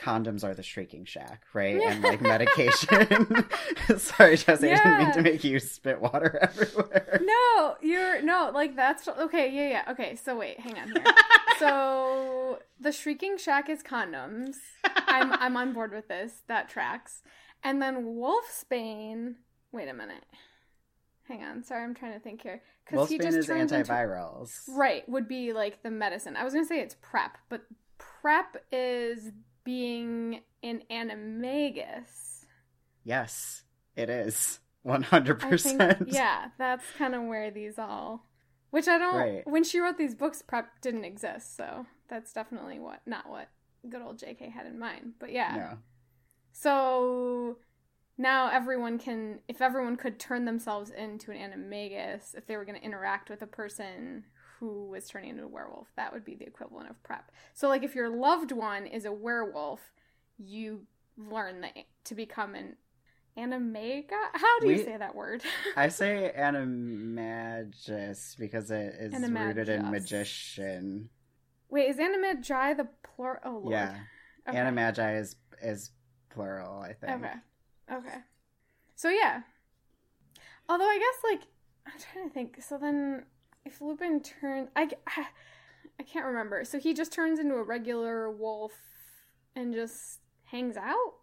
[0.00, 1.80] condoms are the shrieking shack, right?
[1.80, 3.46] And like medication.
[3.98, 7.20] Sorry, Jesse, I didn't mean to make you spit water everywhere.
[7.22, 9.50] no, you're no like that's okay.
[9.52, 9.92] Yeah, yeah.
[9.92, 11.04] Okay, so wait, hang on here.
[11.58, 14.56] so the Shrieking Shack is condoms.
[14.84, 16.42] I'm I'm on board with this.
[16.48, 17.22] That tracks.
[17.62, 19.34] And then Wolfsbane.
[19.72, 20.24] Wait a minute.
[21.30, 21.62] Hang on.
[21.62, 22.60] Sorry, I'm trying to think here.
[22.84, 23.92] Because he just is turns into-
[24.68, 26.34] Right, would be like the medicine.
[26.36, 27.62] I was gonna say it's PrEP, but
[27.98, 29.30] PrEP is
[29.62, 32.46] being an animagus.
[33.04, 33.62] Yes,
[33.94, 36.08] it is one hundred percent.
[36.08, 38.26] yeah, that's kind of where these all.
[38.70, 39.14] Which I don't.
[39.16, 39.46] Right.
[39.46, 43.48] When she wrote these books, PrEP didn't exist, so that's definitely what not what
[43.88, 44.50] good old J.K.
[44.50, 45.12] had in mind.
[45.20, 45.74] But yeah, Yeah.
[46.52, 47.56] so
[48.20, 52.78] now everyone can, if everyone could turn themselves into an animagus, if they were going
[52.78, 54.24] to interact with a person
[54.58, 57.32] who was turning into a werewolf, that would be the equivalent of PrEP.
[57.54, 59.80] So, like, if your loved one is a werewolf,
[60.36, 60.82] you
[61.16, 61.68] learn the,
[62.04, 62.76] to become an
[63.38, 64.10] animaga.
[64.34, 65.42] How do you say that word?
[65.76, 71.08] I say animagus because it is rooted in magician.
[71.70, 73.40] Wait, is animagi the plural?
[73.44, 73.72] Oh lord.
[73.72, 73.96] Yeah,
[74.46, 74.58] Okay.
[74.58, 75.90] animagi is is
[76.28, 76.80] plural.
[76.80, 77.24] I think.
[77.24, 77.34] Okay.
[77.92, 78.18] Okay.
[78.94, 79.42] So yeah.
[80.68, 81.42] Although I guess like
[81.86, 82.62] I'm trying to think.
[82.62, 83.24] So then,
[83.64, 84.88] if Lupin turns, I
[85.98, 86.64] I can't remember.
[86.64, 88.72] So he just turns into a regular wolf
[89.54, 91.14] and just hangs out.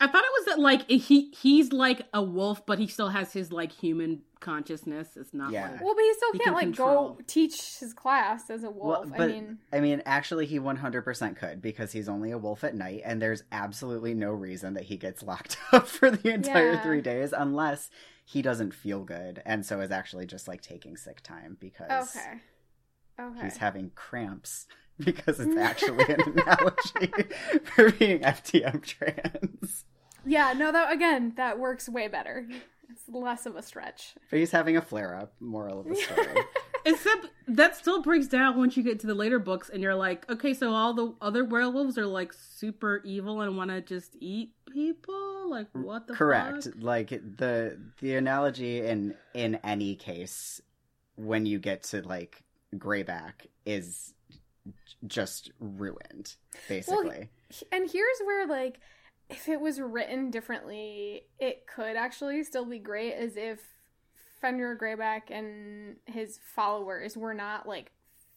[0.00, 3.32] I thought it was that like he he's like a wolf, but he still has
[3.32, 5.16] his like human consciousness.
[5.16, 5.70] It's not Yeah.
[5.70, 7.08] like Well, but he still He can't can like control.
[7.14, 9.08] go teach his class as a wolf.
[9.10, 12.74] but- I mean, I mean, actually, he 100% could because he's only a wolf at
[12.74, 16.82] night, and there's absolutely no reason that he gets locked up for the entire Yeah.
[16.82, 17.88] three days unless
[18.26, 22.40] he doesn't feel good and so is actually just like taking sick time because okay,
[23.20, 23.42] okay.
[23.44, 24.66] he's having cramps
[25.04, 27.12] because it's actually an analogy
[27.64, 29.84] for being FTM trans.
[30.24, 32.46] yeah, no, that again, that works way better.
[32.90, 34.14] It's less of a stretch.
[34.30, 36.28] But he's having a flare up, moral of the story.
[36.86, 40.30] Except that still breaks down once you get to the later books, and you're like,
[40.30, 44.52] okay, so all the other werewolves are like super evil and want to just eat
[44.70, 45.48] people.
[45.50, 46.64] Like, what the Correct.
[46.64, 46.74] fuck?
[46.78, 50.60] Like the the analogy in in any case
[51.16, 52.42] when you get to like
[52.76, 54.23] Greyback is j-
[55.06, 56.34] just ruined
[56.68, 57.28] basically.
[57.70, 58.80] And here's where like
[59.30, 63.60] if it was written differently, it could actually still be great as if
[64.40, 67.92] Fenrir Greyback and his followers were not like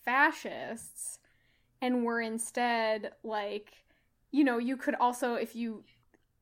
[0.05, 1.19] fascists
[1.81, 3.73] and were instead like
[4.31, 5.83] you know, you could also if you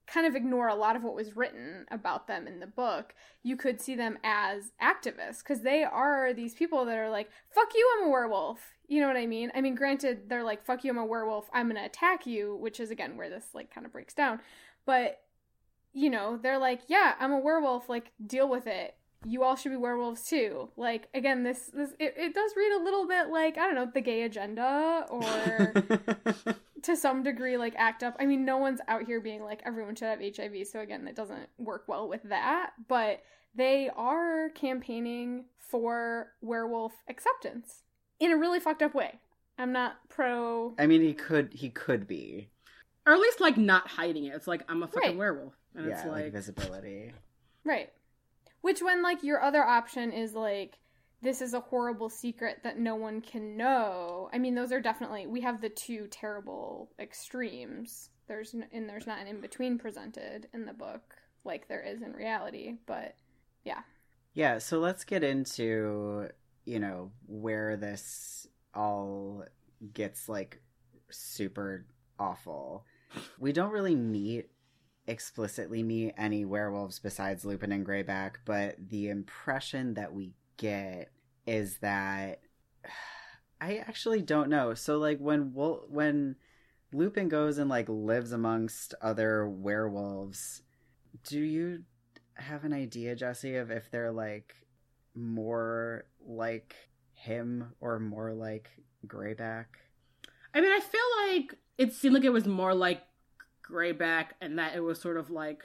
[0.07, 3.13] kind of ignore a lot of what was written about them in the book,
[3.43, 7.73] you could see them as activists because they are these people that are like, fuck
[7.73, 8.59] you, I'm a werewolf.
[8.87, 9.51] You know what I mean?
[9.55, 12.79] I mean, granted, they're like, fuck you, I'm a werewolf, I'm gonna attack you, which
[12.79, 14.39] is again where this like kind of breaks down.
[14.85, 15.21] But,
[15.93, 18.95] you know, they're like, yeah, I'm a werewolf, like, deal with it.
[19.25, 20.69] You all should be werewolves too.
[20.77, 23.89] Like, again, this, this, it, it does read a little bit like, I don't know,
[23.91, 25.73] the gay agenda or
[26.85, 28.15] to some degree like act up.
[28.19, 31.15] I mean, no one's out here being like everyone should have HIV, so again, that
[31.15, 33.21] doesn't work well with that, but
[33.55, 37.83] they are campaigning for werewolf acceptance
[38.19, 39.19] in a really fucked up way.
[39.57, 42.49] I'm not pro I mean, he could he could be.
[43.07, 44.33] Or at least like not hiding it.
[44.35, 45.17] It's like I'm a fucking Right.
[45.17, 47.13] werewolf, and yeah, it's like, like, visibility.
[47.63, 47.91] right.
[48.61, 50.79] Which when like your other option is like
[51.21, 54.29] this is a horrible secret that no one can know.
[54.33, 58.09] I mean, those are definitely we have the two terrible extremes.
[58.27, 62.01] There's n- and there's not an in between presented in the book like there is
[62.01, 63.15] in reality, but
[63.63, 63.81] Yeah,
[64.33, 66.29] Yeah, so let's get into,
[66.65, 69.45] you know, where this all
[69.93, 70.61] gets like
[71.09, 71.85] super
[72.19, 72.85] awful.
[73.39, 74.49] We don't really meet
[75.07, 81.11] explicitly meet any werewolves besides Lupin and Greyback, but the impression that we get
[81.45, 82.41] is that
[83.61, 84.73] I actually don't know.
[84.73, 86.35] So like when Wol- when
[86.93, 90.61] Lupin goes and like lives amongst other werewolves,
[91.23, 91.83] do you
[92.35, 94.55] have an idea, Jesse, of if they're like
[95.15, 96.75] more like
[97.13, 98.69] him or more like
[99.07, 99.65] Greyback?
[100.53, 103.01] I mean, I feel like it seemed like it was more like
[103.67, 105.63] Greyback, and that it was sort of like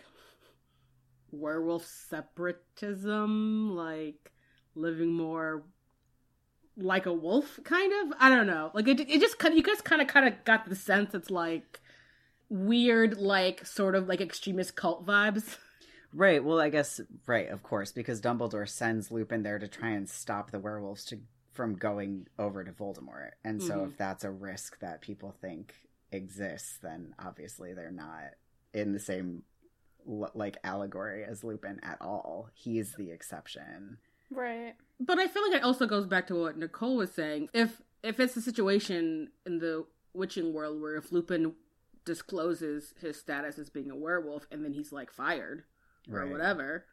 [1.31, 4.33] werewolf separatism, like
[4.75, 5.63] living more
[6.77, 8.17] like a wolf, kind of.
[8.19, 8.71] I don't know.
[8.75, 9.55] Like it, it just kind.
[9.55, 11.81] You guys kind of, kind of got the sense it's like
[12.49, 15.57] weird, like sort of like extremist cult vibes.
[16.13, 16.43] Right.
[16.43, 20.51] Well, I guess right, of course, because Dumbledore sends Lupin there to try and stop
[20.51, 21.21] the werewolves to
[21.53, 23.31] from going over to Voldemort.
[23.45, 23.93] And so Mhm.
[23.93, 25.73] if that's a risk that people think
[26.11, 28.33] exists, then obviously they're not
[28.75, 29.45] in the same
[30.05, 32.49] like allegory as Lupin at all.
[32.55, 33.99] He's the exception.
[34.31, 34.75] Right.
[34.99, 37.49] But I feel like it also goes back to what Nicole was saying.
[37.53, 41.55] If if it's a situation in the witching world where if Lupin
[42.05, 45.65] discloses his status as being a werewolf and then he's like fired
[46.11, 46.31] or Right.
[46.31, 46.87] whatever,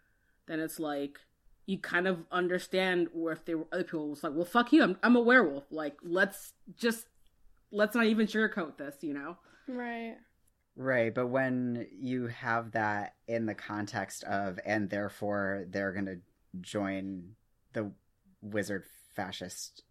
[0.47, 1.20] then it's like
[1.66, 4.84] you kind of understand where if there were other people was like, well, fuck you,
[4.84, 5.66] I'm I'm a werewolf.
[5.72, 7.07] Like let's just
[7.72, 9.38] let's not even sugarcoat this, you know?
[9.68, 10.16] Right.
[10.80, 16.20] Right, but when you have that in the context of, and therefore they're going to
[16.62, 17.36] join
[17.74, 17.91] the
[18.41, 18.84] wizard
[19.16, 19.84] fascist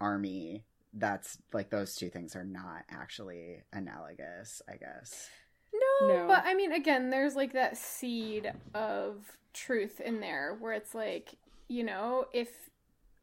[0.00, 0.64] army,
[0.94, 5.28] that's like those two things are not actually analogous, I guess.
[6.00, 6.26] No, No.
[6.28, 11.34] but I mean, again, there's like that seed of truth in there where it's like,
[11.68, 12.48] you know, if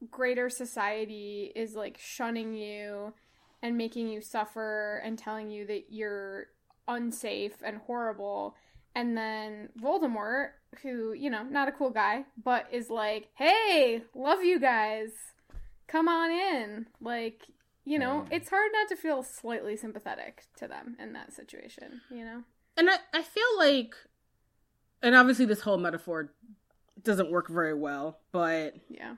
[0.10, 3.14] greater society is like shunning you
[3.62, 6.48] and making you suffer and telling you that you're
[6.88, 8.56] unsafe and horrible.
[8.96, 10.50] And then Voldemort,
[10.82, 15.10] who, you know, not a cool guy, but is like, hey, love you guys.
[15.88, 16.88] Come on in.
[17.02, 17.44] Like,
[17.86, 18.28] you know, Right.
[18.34, 22.44] it's hard not to feel slightly sympathetic to them in that situation, you know?
[22.78, 23.96] And I, I feel like,
[25.02, 26.34] and obviously this whole metaphor
[27.02, 29.16] doesn't work very well, but Yeah.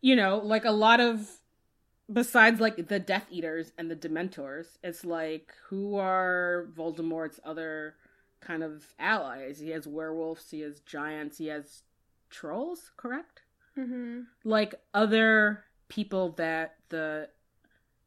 [0.00, 1.30] you know, like a lot of
[2.12, 7.94] besides like the Death Eaters and the Dementors, it's like who are Voldemort's other
[8.42, 9.58] kind of allies?
[9.60, 11.82] He has werewolves, he has giants, he has
[12.30, 13.42] trolls, correct?
[13.78, 14.22] Mm-hmm.
[14.44, 17.28] Like other people that the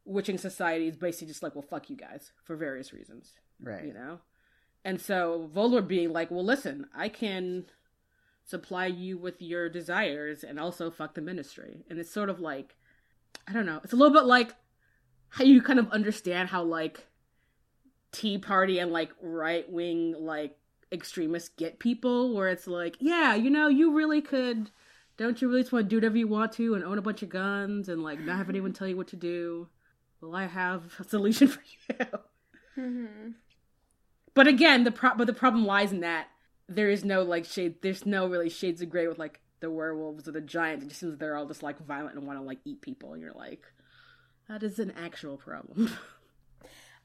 [0.04, 3.84] witching society is basically just like, well, fuck you guys for various reasons, Right.
[3.84, 4.20] you know.
[4.84, 7.64] And so Voldemort being like, well, listen, I can
[8.44, 11.84] supply you with your desires and also fuck the ministry.
[11.90, 12.76] And it's sort of like,
[13.48, 14.54] I don't know, it's a little bit like
[15.30, 17.06] how you kind of understand how like
[18.16, 20.56] Tea Party and like right wing like
[20.90, 24.70] extremists get people, where it's like, yeah, you know, you really could.
[25.18, 27.22] Don't you really just want to do whatever you want to and own a bunch
[27.22, 29.68] of guns and like not have anyone tell you what to do?
[30.20, 32.06] Well, I have a solution for you.
[32.78, 33.30] Mm-hmm.
[34.34, 36.28] But again, the pro- but the problem lies in that
[36.68, 37.76] there is no like shade.
[37.82, 40.84] There's no really shades of gray with like the werewolves or the giants.
[40.84, 43.12] It just seems they're all just like violent and want to like eat people.
[43.12, 43.64] And you're like,
[44.48, 45.90] that is an actual problem.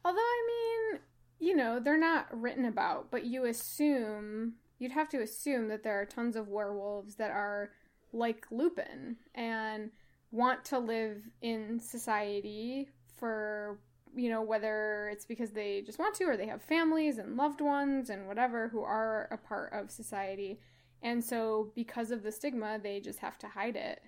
[0.03, 0.99] Although, I mean,
[1.39, 5.99] you know, they're not written about, but you assume, you'd have to assume that there
[5.99, 7.71] are tons of werewolves that are
[8.13, 9.91] like Lupin and
[10.31, 13.79] want to live in society for,
[14.15, 17.61] you know, whether it's because they just want to or they have families and loved
[17.61, 20.59] ones and whatever who are a part of society.
[21.03, 24.01] And so, because of the stigma, they just have to hide it,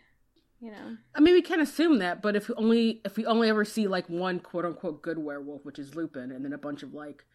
[0.63, 0.95] you know?
[1.13, 4.09] I mean, we can assume that, but if only if we only ever see like
[4.09, 7.25] one quote unquote good werewolf, which is Lupin, and then a bunch of like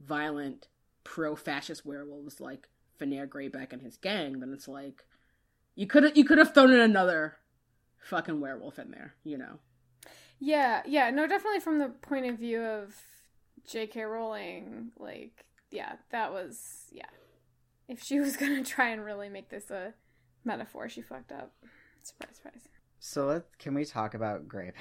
[0.00, 0.66] violent
[1.04, 2.68] pro fascist werewolves like
[2.98, 5.04] Fenrir Greyback and his gang, then it's like
[5.76, 7.36] you could you could have thrown in another
[8.02, 9.60] fucking werewolf in there, you know.
[10.40, 12.96] Yeah, yeah, no, definitely from the point of view of
[13.64, 14.02] J.K.
[14.02, 17.06] Rowling, like, yeah, that was, yeah.
[17.86, 19.94] If she was gonna try and really make this a
[20.44, 21.52] metaphor, she fucked up.
[22.02, 22.68] Surprise, surprise.
[22.98, 24.74] So let can we talk about Greyback?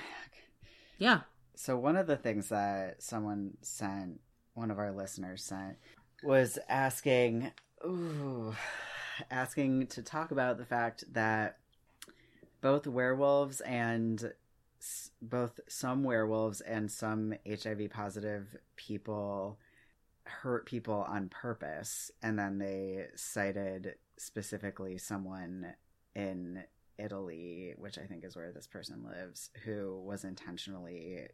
[0.98, 1.22] Yeah.
[1.56, 4.20] So one of the things that someone sent,
[4.54, 5.78] one of our listeners sent,
[6.24, 7.52] was asking,
[7.86, 8.56] ooh,
[9.30, 11.58] asking to talk about the fact that
[12.62, 14.34] both werewolves and
[15.22, 19.60] both some werewolves and some HIV positive people
[20.24, 25.74] hurt people on purpose, and then they cited specifically someone
[26.16, 26.64] in
[27.02, 31.28] Italy, which I think is where this person lives, who was intentionally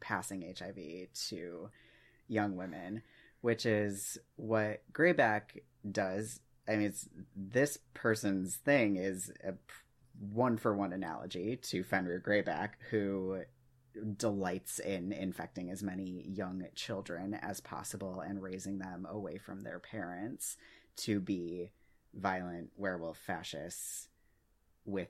[0.00, 1.70] passing HIV to
[2.28, 3.02] young women,
[3.40, 6.40] which is what Greyback does.
[6.68, 9.54] I mean, it's this person's thing is a
[10.32, 13.42] one for one analogy to Fenrir Greyback, who
[14.16, 19.78] delights in infecting as many young children as possible and raising them away from their
[19.78, 20.56] parents
[20.96, 21.70] to be
[22.14, 24.08] violent werewolf fascists
[24.86, 25.08] with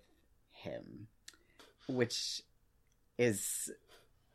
[0.51, 1.09] him,
[1.89, 2.43] which
[3.19, 3.71] is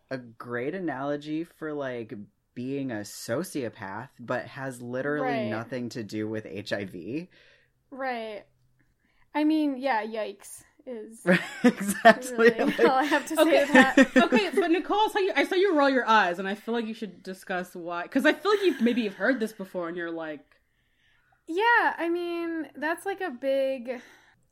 [0.09, 2.13] a great analogy for like
[2.53, 5.47] being a sociopath, but has literally Right.
[5.49, 7.27] nothing to do with HIV.
[7.89, 8.43] Right.
[9.33, 11.25] I mean, yeah, yikes is
[11.63, 12.49] exactly.
[12.49, 13.73] really like- all I have to say Okay.
[13.73, 14.17] that.
[14.17, 15.31] okay, but Nicole, I saw you.
[15.35, 18.03] I saw you roll your eyes, and I feel like you should discuss why.
[18.03, 20.43] Because I feel like you maybe you've heard this before, and you're like,
[21.47, 24.01] Yeah, I mean, that's like a big.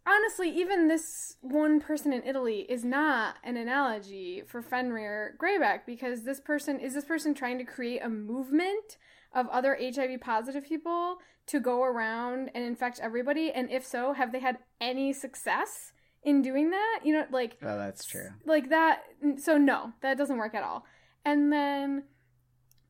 [0.07, 6.23] Honestly, even this one person in Italy is not an analogy for Fenrir Greyback because
[6.23, 8.97] this person is this person trying to create a movement
[9.33, 13.51] of other HIV positive people to go around and infect everybody?
[13.51, 15.91] And if so, have they had any success
[16.23, 17.01] in doing that?
[17.03, 18.29] You know, like oh, that's true.
[18.45, 19.03] like that
[19.37, 20.85] so no that doesn't work at all
[21.25, 22.03] and then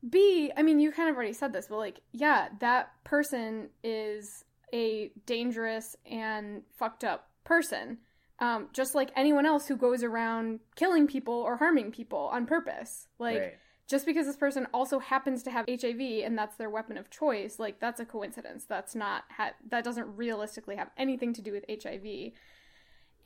[0.08, 4.44] b i mean you kind of already said this but like yeah that person is
[4.72, 7.98] a dangerous and fucked up person
[8.40, 13.06] um, just like anyone else who goes around killing people or harming people on purpose.
[13.18, 13.52] Like right.
[13.86, 17.58] just because this person also happens to have hiv and that's their weapon of choice
[17.58, 18.64] like that's a coincidence.
[18.64, 22.32] That's not ha- that doesn't realistically have anything to do with hiv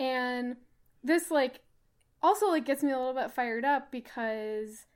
[0.00, 0.56] and
[1.04, 1.60] this like
[2.20, 4.86] also like gets me a little bit fired up because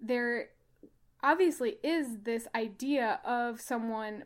[0.00, 0.48] there
[1.22, 4.24] obviously is this idea of someone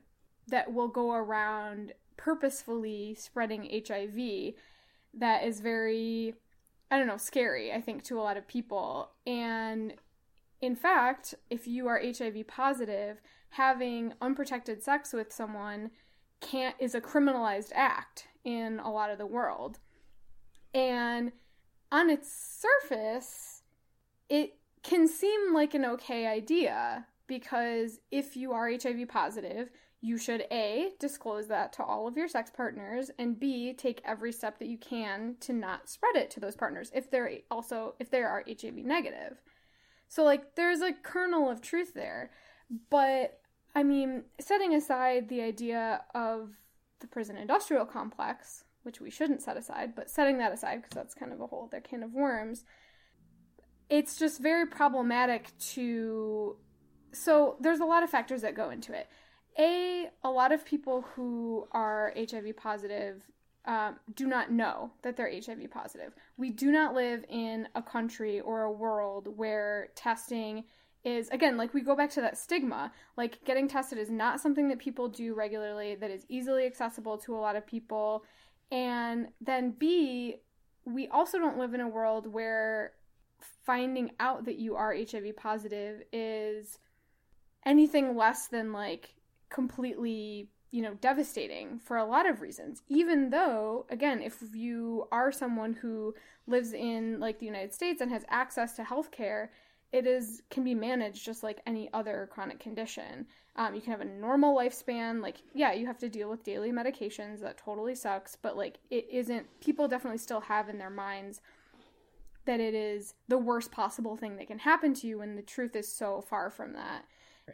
[0.51, 4.55] that will go around purposefully spreading HIV
[5.15, 6.35] that is very
[6.91, 9.11] I don't know, scary, I think, to a lot of people.
[9.25, 9.95] And
[10.61, 13.21] in fact, if you are HIV positive,
[13.51, 15.91] having unprotected sex with someone
[16.41, 19.79] can't is a criminalized act in a lot of the world.
[20.75, 21.33] And
[21.93, 23.63] on its surface,
[24.29, 29.71] it can seem like an okay idea because if you are HIV positive,
[30.01, 34.33] you should A, disclose that to all of your sex partners, and B, take every
[34.33, 38.11] step that you can to not spread it to those partners if they're also if
[38.11, 39.43] they are HIV negative.
[40.09, 42.31] So like there's a kernel of truth there.
[42.89, 43.41] But
[43.75, 46.51] I mean, setting aside the idea of
[47.01, 51.15] the prison industrial complex, which we shouldn't set aside, but setting that aside because that's
[51.15, 52.65] kind of a whole other can of worms,
[53.91, 56.57] it's just very problematic to.
[57.13, 59.09] So there's a lot of factors that go into it.
[59.59, 63.23] A, a lot of people who are HIV positive
[63.67, 66.15] um, do not know that they're HIV positive.
[66.37, 70.65] We do not live in a country or a world where testing
[71.03, 74.69] is again like we go back to that stigma like getting tested is not something
[74.69, 78.23] that people do regularly that is easily accessible to a lot of people
[78.71, 80.37] and then b
[80.85, 82.93] we also don't live in a world where
[83.65, 86.79] finding out that you are hiv positive is
[87.65, 89.15] anything less than like
[89.51, 95.33] completely you know devastating for a lot of reasons even though again if you are
[95.33, 96.15] someone who
[96.47, 99.51] lives in like the united states and has access to health care
[99.93, 103.27] it is can be managed just like any other chronic condition.
[103.57, 105.21] Um, you can have a normal lifespan.
[105.21, 107.41] Like, yeah, you have to deal with daily medications.
[107.41, 108.37] That totally sucks.
[108.37, 109.47] But like, it isn't.
[109.61, 111.41] People definitely still have in their minds
[112.45, 115.75] that it is the worst possible thing that can happen to you, when the truth
[115.75, 117.05] is so far from that.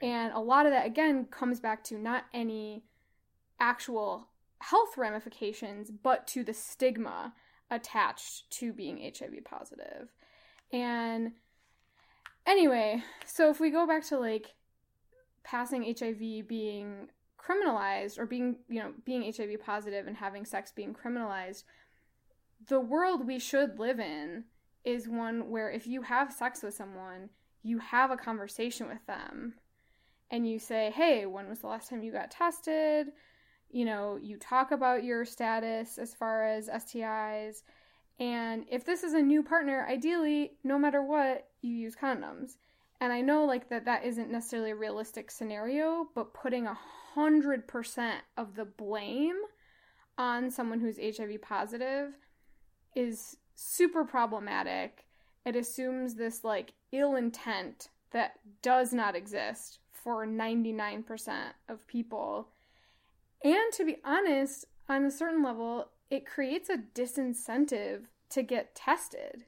[0.03, 0.09] Right.
[0.09, 2.85] And a lot of that again comes back to not any
[3.61, 4.29] actual
[4.61, 7.35] health ramifications, but to the stigma
[7.71, 10.09] attached to being HIV positive.
[10.73, 11.33] And
[12.47, 14.55] Anyway, so if we go back to like
[15.43, 20.95] passing HIV being criminalized or being, you know, being HIV positive and having sex being
[20.95, 21.65] criminalized,
[22.69, 24.45] the world we should live in
[24.85, 27.31] is one where if you have sex with someone,
[27.65, 29.55] you have a conversation with them
[30.31, 33.13] and you say, "Hey, when was the last time you got tested?"
[33.71, 37.63] You know, you talk about your status as far as STIs
[38.19, 42.57] and if this is a new partner, ideally, no matter what, you use condoms.
[43.01, 46.79] And I know like that that isn't necessarily a realistic scenario, but putting a
[47.15, 49.37] hundred percent of the blame
[50.17, 52.15] on someone who's HIV positive
[52.95, 55.05] is super problematic.
[55.45, 61.03] It assumes this like ill intent that does not exist for 99%
[61.69, 62.51] of people.
[63.43, 69.47] And to be honest, on a certain level, it creates a disincentive to get tested.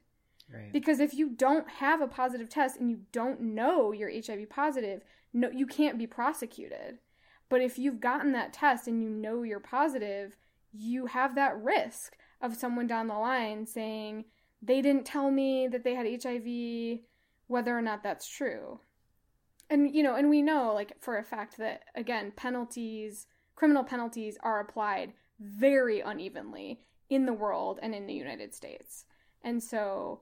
[0.53, 0.73] Right.
[0.73, 5.01] Because if you don't have a positive test and you don't know you're HIV positive,
[5.31, 6.99] no you can't be prosecuted.
[7.47, 10.35] But if you've gotten that test and you know you're positive,
[10.73, 14.25] you have that risk of someone down the line saying
[14.61, 16.99] they didn't tell me that they had HIV
[17.47, 18.81] whether or not that's true.
[19.69, 24.37] And you know, and we know like for a fact that again, penalties, criminal penalties
[24.41, 29.05] are applied very unevenly in the world and in the United States.
[29.43, 30.21] And so,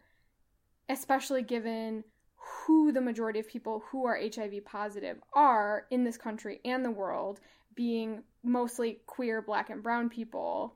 [0.90, 2.04] especially given
[2.36, 6.92] who the majority of people who are HIV positive are in this country and the
[6.92, 7.40] world,
[7.76, 10.76] being mostly queer, black, and brown people,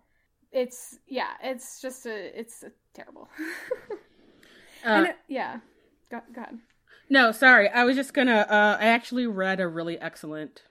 [0.51, 3.30] it's yeah, it's just a it's a terrible.
[4.86, 5.59] uh, it, yeah,
[6.09, 6.59] go, go ahead.
[7.12, 7.68] No, sorry.
[7.68, 8.47] I was just gonna.
[8.49, 10.64] Uh, I actually read a really excellent.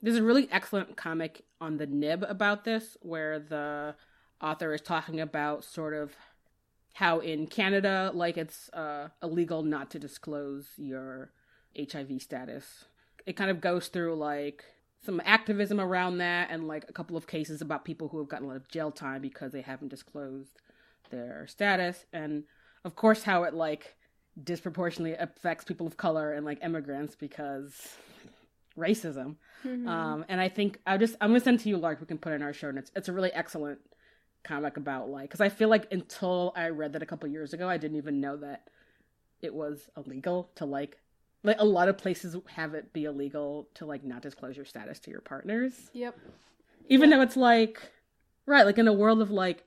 [0.00, 3.96] There's a really excellent comic on the Nib about this, where the
[4.40, 6.12] author is talking about sort of
[6.94, 11.32] how in Canada, like it's uh, illegal not to disclose your
[11.76, 12.84] HIV status.
[13.26, 14.64] It kind of goes through like
[15.04, 18.44] some activism around that and like a couple of cases about people who have gotten
[18.46, 20.60] a lot of jail time because they haven't disclosed
[21.10, 22.44] their status and
[22.84, 23.96] of course how it like
[24.44, 27.96] disproportionately affects people of color and like immigrants because
[28.78, 29.86] racism mm-hmm.
[29.88, 32.32] um and i think i just i'm gonna send to you lark we can put
[32.32, 33.78] in our show notes it's a really excellent
[34.42, 37.68] comic about like because I feel like until I read that a couple years ago,
[37.68, 38.68] I didn't even know that
[39.40, 40.98] it was illegal to like
[41.42, 44.98] like a lot of places have it be illegal to like not disclose your status
[45.00, 45.90] to your partners.
[45.92, 46.18] Yep.
[46.88, 47.18] Even yep.
[47.18, 47.80] though it's like
[48.46, 49.64] right, like in a world of like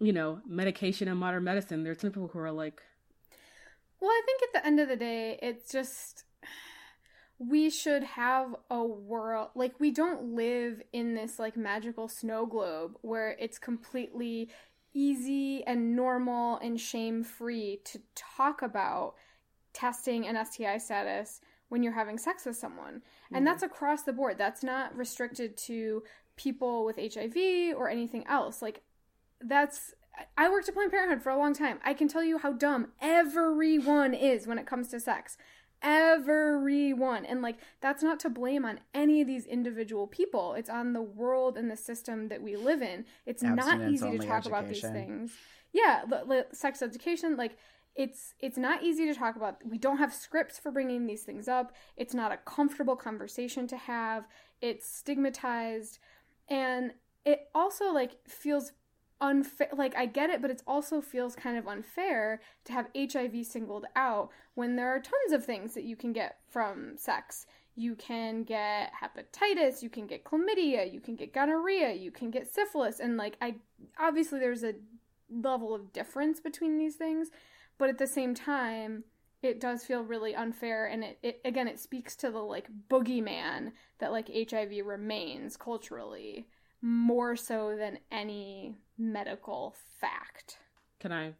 [0.00, 2.82] you know medication and modern medicine, there's some people who are like.
[4.00, 6.24] Well, I think at the end of the day, it's just
[7.38, 12.98] we should have a world like we don't live in this like magical snow globe
[13.00, 14.50] where it's completely
[14.92, 19.14] easy and normal and shame free to talk about
[19.72, 23.00] testing an STI status when you're having sex with someone.
[23.32, 23.72] And that's mm-hmm.
[23.72, 24.36] across the board.
[24.36, 26.02] That's not restricted to
[26.36, 28.60] people with HIV or anything else.
[28.60, 28.82] Like
[29.40, 29.94] that's
[30.36, 31.78] I worked at Planned Parenthood for a long time.
[31.84, 35.36] I can tell you how dumb everyone is when it comes to sex.
[35.82, 37.24] Everyone.
[37.24, 40.54] And like that's not to blame on any of these individual people.
[40.54, 43.04] It's on the world and the system that we live in.
[43.26, 45.32] It's not easy to talk about these things.
[45.72, 47.56] Yeah, li- li- sex education like
[47.96, 49.58] it's it's not easy to talk about.
[49.64, 51.72] We don't have scripts for bringing these things up.
[51.96, 54.26] It's not a comfortable conversation to have.
[54.60, 55.98] It's stigmatized
[56.48, 56.92] and
[57.24, 58.72] it also like feels
[59.20, 63.44] unfair like i get it but it also feels kind of unfair to have hiv
[63.44, 67.46] singled out when there are tons of things that you can get from sex.
[67.76, 72.52] You can get hepatitis you can get chlamydia you can get gonorrhea you can get
[72.52, 73.54] syphilis and like i
[73.98, 74.74] obviously there's a
[75.30, 77.30] level of difference between these things
[77.78, 79.04] but at the same time
[79.42, 83.72] it does feel really unfair and it, it again it speaks to the like boogeyman
[83.98, 86.46] that like hiv remains culturally
[86.82, 90.58] more so than any medical fact
[90.98, 91.34] Can I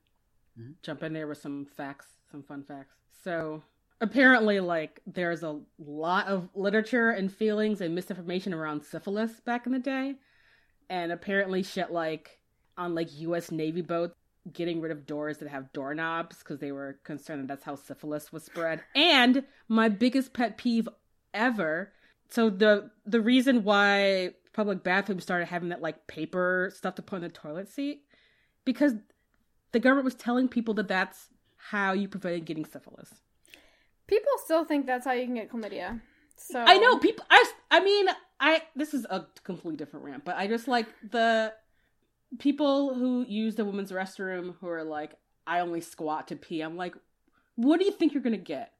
[0.58, 0.74] Mhm.
[0.82, 2.96] jump in there with some facts, some fun facts?
[3.22, 3.62] So
[4.00, 9.72] apparently, like, there's a lot of literature and feelings and misinformation around syphilis back in
[9.72, 10.16] the day,
[10.88, 12.40] and apparently, shit like
[12.76, 13.50] on like U.S.
[13.50, 14.14] Navy boats
[14.52, 18.32] getting rid of doors that have doorknobs because they were concerned that that's how syphilis
[18.32, 18.82] was spread.
[18.94, 20.88] And my biggest pet peeve
[21.34, 21.92] ever.
[22.30, 27.16] So the the reason why public bathrooms started having that like paper stuff to put
[27.16, 28.02] in the toilet seat
[28.64, 28.94] because
[29.72, 33.14] the government was telling people that that's how you prevented getting syphilis.
[34.06, 36.00] people still think that's how you can get chlamydia
[36.40, 37.24] so I know people.
[37.30, 38.06] I I mean,
[38.40, 41.52] I this is a completely different rant, but I just like the
[42.38, 45.14] people who use the women's restroom who are like,
[45.46, 46.62] I only squat to pee.
[46.62, 46.94] I'm like,
[47.56, 48.72] what do you think you're gonna get?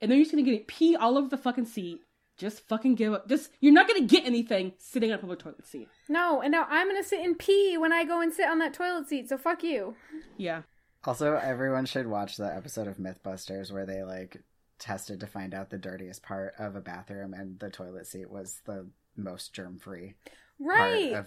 [0.00, 2.00] And then you're just gonna get pee all over the fucking seat.
[2.38, 3.28] Just fucking give up.
[3.28, 5.88] Just you're not gonna get anything sitting on a public toilet seat.
[6.08, 8.72] no and now i'm gonna sit and pee when i go and sit on that
[8.72, 9.94] toilet seat so fuck you
[10.36, 10.62] Yeah.
[11.04, 14.42] Also, everyone should watch the episode of Mythbusters where they like
[14.80, 18.60] tested to find out the dirtiest part of a bathroom, and the toilet seat was
[18.66, 18.86] the
[19.16, 20.14] most germ-free
[20.58, 21.26] right part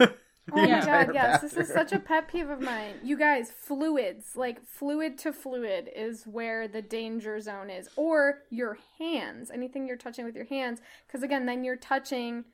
[0.00, 0.14] of.
[0.52, 2.94] Oh my god, yes, this is such a pet peeve of mine.
[3.02, 7.88] You guys, fluids, like fluid to fluid is where the danger zone is.
[7.96, 10.80] Or your hands, anything you're touching with your hands.
[11.06, 12.44] Because again, then you're touching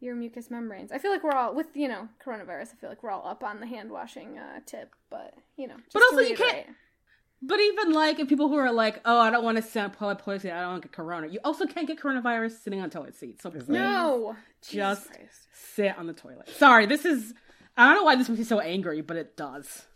[0.00, 0.90] your mucous membranes.
[0.90, 3.44] I feel like we're all, with, you know, coronavirus, I feel like we're all up
[3.44, 4.94] on the hand washing uh, tip.
[5.08, 6.66] But, you know, just But also you can't-.
[7.42, 9.86] But even like if people who are like, oh, I don't want to sit on
[9.86, 11.26] a public toilet seat, I don't want to get corona.
[11.28, 13.40] You also can't get coronavirus sitting on toilet seat.
[13.40, 14.36] So please No!
[14.68, 15.08] Just-
[15.52, 16.48] sit on the toilet.
[16.50, 17.32] Sorry, this is.
[17.76, 19.86] I don't know why this makes me so angry, but it does.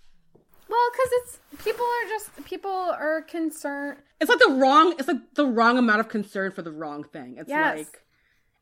[0.69, 3.99] Well, because it's, people are just, people are concerned.
[4.21, 4.95] It's like the wrong.
[4.99, 7.37] It's like the wrong amount of concern for the wrong thing.
[7.39, 7.77] It's Yes.
[7.79, 8.03] like,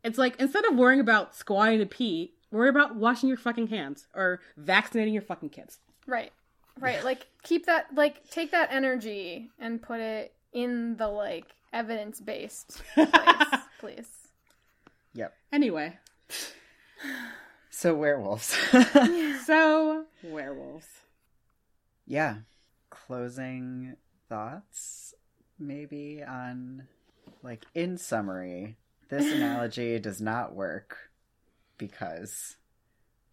[0.03, 4.09] it's like instead of worrying about squatting to pee, worry about washing your fucking hands
[4.15, 5.79] or vaccinating your fucking kids.
[6.07, 6.33] Right.
[6.81, 7.05] Right.
[7.05, 12.83] Like keep that like take that energy and put it in the like evidence based
[12.95, 13.09] place,
[13.79, 14.09] please.
[15.15, 15.35] Yep.
[15.53, 15.99] Anyway,
[17.71, 18.57] So werewolves.
[19.47, 20.87] so werewolves.
[22.07, 22.37] yeah.
[22.91, 23.97] Closing
[24.29, 25.15] thoughts,
[25.59, 26.87] maybe on,
[27.43, 28.77] like, in summary,
[29.09, 31.11] this analogy does not work
[31.79, 32.57] because.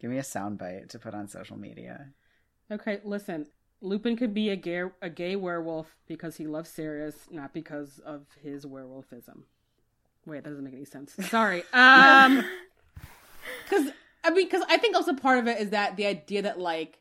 [0.02, 2.08] Give me a soundbite to put on social media.
[2.72, 3.48] Okay, listen.
[3.82, 8.26] Lupin could be a gay a gay werewolf because he loves Sirius, not because of
[8.42, 9.44] his werewolfism.
[10.26, 11.16] Wait, that doesn't make any sense.
[11.30, 11.64] Sorry.
[11.74, 12.44] Um,
[13.64, 13.92] because
[14.24, 17.00] I mean, because I think also part of it is that the idea that like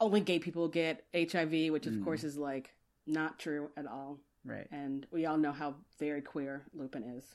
[0.00, 2.04] only gay people get HIV, which of Mm.
[2.04, 2.74] course is like
[3.06, 4.66] not true at all, Right.
[4.70, 7.34] and we all know how very queer Lupin is.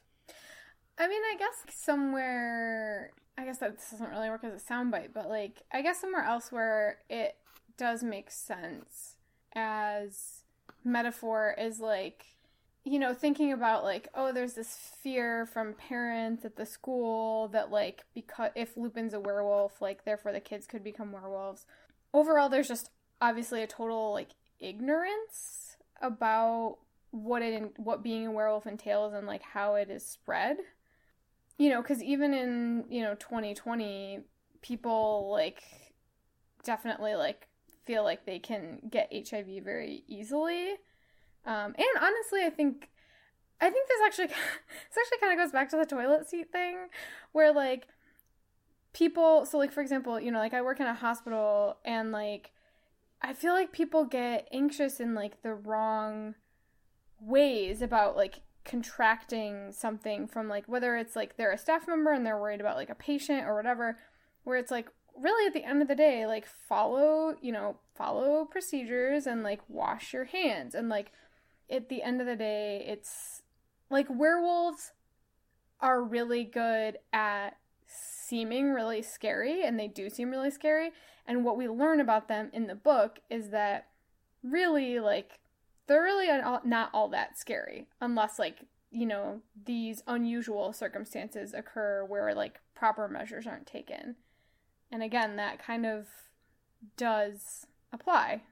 [0.98, 5.30] I mean, I guess somewhere I guess that doesn't really work as a soundbite, but
[5.30, 7.38] like I guess somewhere else where it
[7.78, 9.16] does make sense
[9.56, 10.44] as
[10.84, 12.26] metaphor is like
[12.84, 17.72] you know thinking about like oh there's this fear from parents at the school that
[17.72, 21.66] like because if Lupin's a werewolf like therefore the kids could become werewolves.
[22.14, 22.90] Overall there's just
[23.22, 26.78] obviously a total like ignorance about
[27.12, 30.58] what it what being a werewolf entails and like how it is spread
[31.60, 34.22] you know because even in you know 2020
[34.62, 35.62] people like
[36.64, 37.48] definitely like
[37.86, 40.72] feel like they can get hiv very easily.
[41.46, 42.90] Um and honestly i think
[43.62, 46.78] i think this actually this actually kind of goes back to the toilet seat thing
[47.34, 47.88] where like
[48.94, 52.52] people so like for example you know like i work in a hospital and like
[53.22, 56.36] i feel like people get anxious in like the wrong
[57.22, 62.26] ways about like contracting something from like whether it's like they're a staff member and
[62.26, 63.98] they're worried about like a patient or whatever
[64.44, 68.46] where it's like really at the end of the day like follow you know follow
[68.46, 70.74] procedures and like wash your hands.
[70.74, 71.12] And like
[71.70, 73.44] at the end of the day it's
[73.92, 74.94] like werewolves
[75.82, 80.92] are really good at seeming really scary and they do seem really scary.
[81.28, 83.88] And what we learn about them in the book is that
[84.42, 85.39] really like
[85.90, 86.28] they're really
[86.64, 88.60] not all that scary unless like
[88.92, 94.16] you know these unusual circumstances occur where like proper measures aren't taken.
[94.92, 96.08] And again that kind of
[96.96, 98.44] does apply.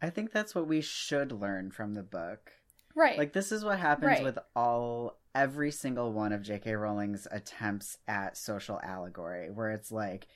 [0.00, 2.52] I think that's what we should learn from the book.
[2.94, 3.18] Right.
[3.18, 4.24] Like this is what happens Right.
[4.24, 10.26] with all every single one of jk rowling's attempts at social allegory where it's like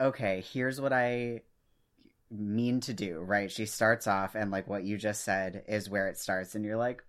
[0.00, 1.40] okay here's what i
[2.32, 3.50] mean to do right?
[3.50, 6.76] She starts off and like what you just said is where it starts and you're
[6.76, 7.04] like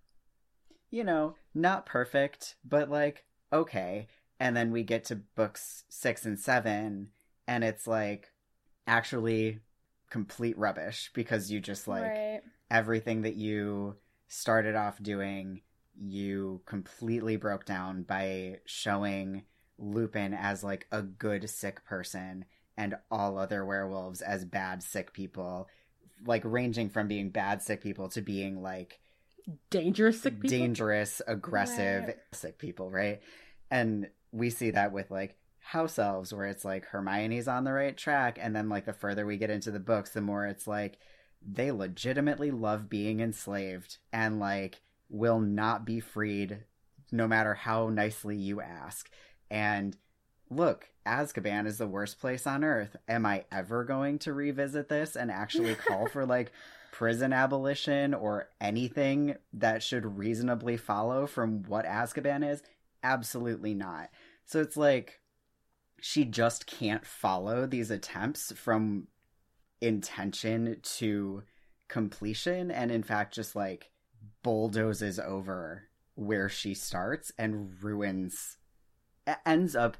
[0.90, 4.08] you know not perfect but like okay.
[4.40, 7.10] And then we get to books six and seven
[7.46, 8.32] and it's like
[8.86, 9.60] actually
[10.10, 12.40] complete rubbish because you just like right.
[12.70, 13.96] everything that you
[14.28, 15.60] started off doing
[16.00, 19.44] you completely broke down by showing
[19.78, 22.44] Lupin as like a good sick person
[22.76, 25.68] and all other werewolves as bad sick people
[26.26, 29.00] like ranging from being bad sick people to being like
[29.70, 30.48] Dangerous sick people.
[30.58, 32.16] dangerous aggressive Right.
[32.32, 33.20] sick people right
[33.70, 37.96] and we see that with like house elves where it's like hermione's on the right
[37.96, 40.98] track and then like the further we get into the books the more it's like
[41.46, 46.60] they legitimately love being enslaved and like will not be freed
[47.12, 49.10] no matter how nicely you ask
[49.50, 49.96] and
[50.56, 52.96] look azkaban is the worst place on earth.
[53.08, 56.52] Am i ever going to revisit this and actually call for like
[56.92, 62.62] prison abolition or anything that should reasonably follow from what azkaban is?
[63.02, 64.10] Absolutely not.
[64.46, 65.20] So it's like
[66.00, 69.08] she just can't follow these attempts from
[69.80, 71.42] intention to
[71.88, 72.70] completion.
[72.70, 73.90] And in fact just like
[74.42, 75.84] bulldozes over
[76.14, 78.58] where she starts and ruins
[79.44, 79.96] ends up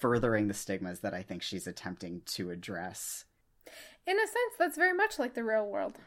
[0.00, 3.24] furthering the stigmas that I think she's attempting to address.
[4.06, 5.98] in a sense that's very much like the real world.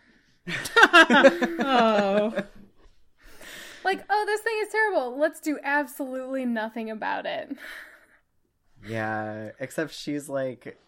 [0.83, 2.33] Oh,
[3.83, 5.17] like oh this thing is terrible.
[5.17, 7.55] Let's do absolutely nothing about it.
[8.85, 10.79] Yeah, except she's like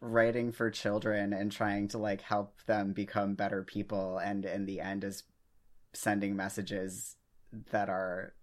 [0.00, 4.18] writing for children and trying to like help them become better people.
[4.18, 5.24] And in the end is
[5.92, 7.16] sending messages
[7.70, 8.41] that are the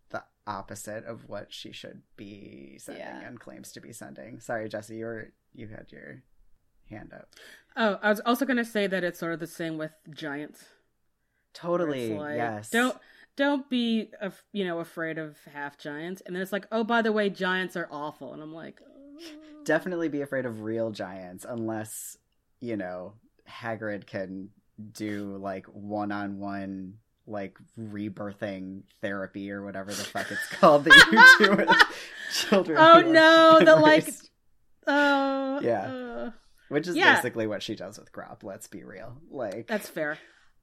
[0.50, 3.22] opposite of what she should be sending Yeah.
[3.28, 4.40] and claims to be sending.
[4.40, 6.24] Sorry, Jesse, you were you had your
[6.90, 7.30] hand up.
[7.78, 10.66] oh, I was also gonna say that it's sort of the same with giants.
[11.54, 12.12] Totally.
[12.12, 12.70] it's like, yes.
[12.70, 12.98] Don't
[13.36, 17.02] don't be af- you know afraid of half giants, and then it's like, oh, by
[17.02, 19.64] the way, giants are awful, and I'm like, oh.
[19.64, 22.18] definitely be afraid of real giants unless,
[22.60, 23.14] you know,
[23.48, 24.50] Hagrid can
[24.94, 26.96] do like one-on-one
[27.30, 31.70] like rebirthing therapy or whatever the fuck it's called that you do with
[32.34, 32.78] children.
[32.80, 34.10] Oh, no, the, like-
[34.88, 35.82] oh, Yeah.
[35.92, 36.32] uh,
[36.70, 37.16] which is yeah.
[37.16, 38.44] basically what she does with Grawp.
[38.44, 39.18] Let's be real.
[39.32, 40.18] Like That's fair.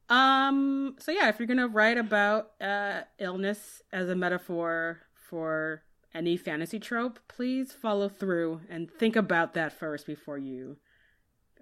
[0.09, 5.83] Um so yeah, if you're going to write about uh illness as a metaphor for
[6.15, 10.77] any fantasy trope, please follow through and think about that first before you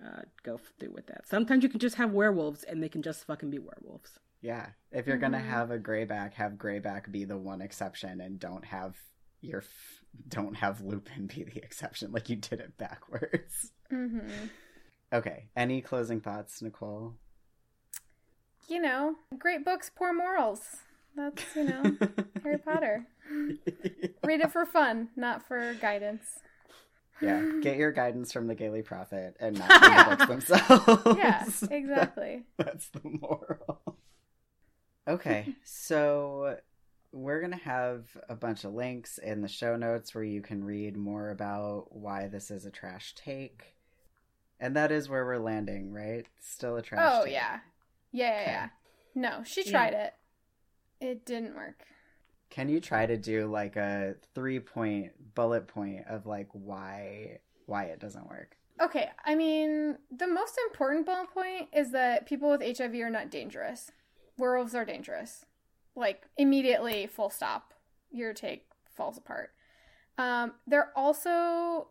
[0.05, 1.27] uh go through with that.
[1.27, 4.19] Sometimes you can just have werewolves and they can just fucking be werewolves.
[4.45, 5.49] Yeah, if you're gonna Mhm.
[5.49, 8.95] have a greyback, have greyback be the one exception, and don't have
[9.41, 12.13] your f- don't have Lupin be the exception.
[12.13, 13.73] Like you did it backwards.
[13.91, 14.47] mm-hmm.
[15.15, 15.49] Okay.
[15.57, 17.15] Any closing thoughts, Nicole?
[18.69, 20.77] you know great books poor morals
[21.15, 21.83] that's you know
[22.43, 23.05] harry potter
[24.25, 26.25] read it for fun not for guidance
[27.21, 31.19] yeah, get your guidance from the Gayly Prophet and not from the books themselves.
[31.19, 33.99] yeah exactly That's the moral.
[35.07, 36.57] Okay, so
[37.13, 40.65] we're going to have a bunch of links in the show notes where you can
[40.65, 43.77] read more about why this is a trash take.
[44.61, 46.27] And that is where we're landing, right?
[46.41, 47.33] Still a trash oh take.
[47.33, 47.61] yeah
[48.13, 48.51] yeah yeah, Okay.
[48.53, 48.69] yeah
[49.15, 49.71] no she Yeah.
[49.71, 50.15] tried it
[51.01, 51.85] it didn't work
[52.51, 57.85] Can you try to do like a three point bullet point of like why why
[57.85, 58.57] it doesn't work?
[58.81, 63.31] okay i mean the most important bullet point is that people with hiv are not
[63.31, 63.91] dangerous
[64.37, 65.45] werewolves are dangerous.
[65.95, 67.75] Like immediately full stop.
[68.11, 68.67] Your take
[68.97, 69.51] falls apart.
[70.19, 71.89] Um they're also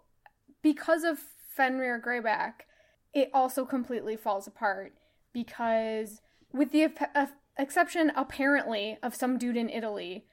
[0.62, 1.20] because of
[1.56, 2.66] fenrir greyback
[3.14, 4.94] it also completely falls apart
[5.34, 6.22] because
[6.52, 10.26] with the ep- exception apparently of some dude in Italy,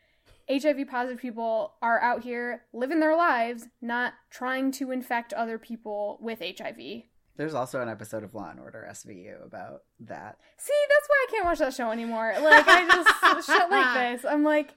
[0.50, 6.18] HIV positive people are out here living their lives, not trying to infect other people
[6.20, 7.04] with HIV.
[7.40, 10.36] There's also an episode of Law and Order SVU about that.
[10.58, 12.34] See, that's why I can't watch that show anymore.
[12.38, 14.30] Like, I just shit like this.
[14.30, 14.74] I'm like,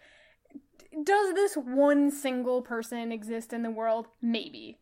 [1.04, 4.08] does this one single person exist in the world?
[4.22, 4.80] Maybe.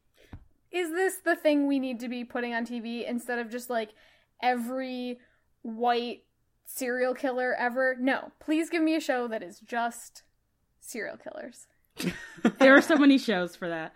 [0.71, 3.89] Is this the thing we need to be putting on TV instead of just like
[4.43, 5.17] every
[5.63, 6.19] white
[6.65, 7.95] serial killer ever?
[7.99, 8.31] No.
[8.39, 10.21] Please give me a show that is just
[10.81, 11.65] serial killers.
[12.59, 13.95] there are so many shows for that.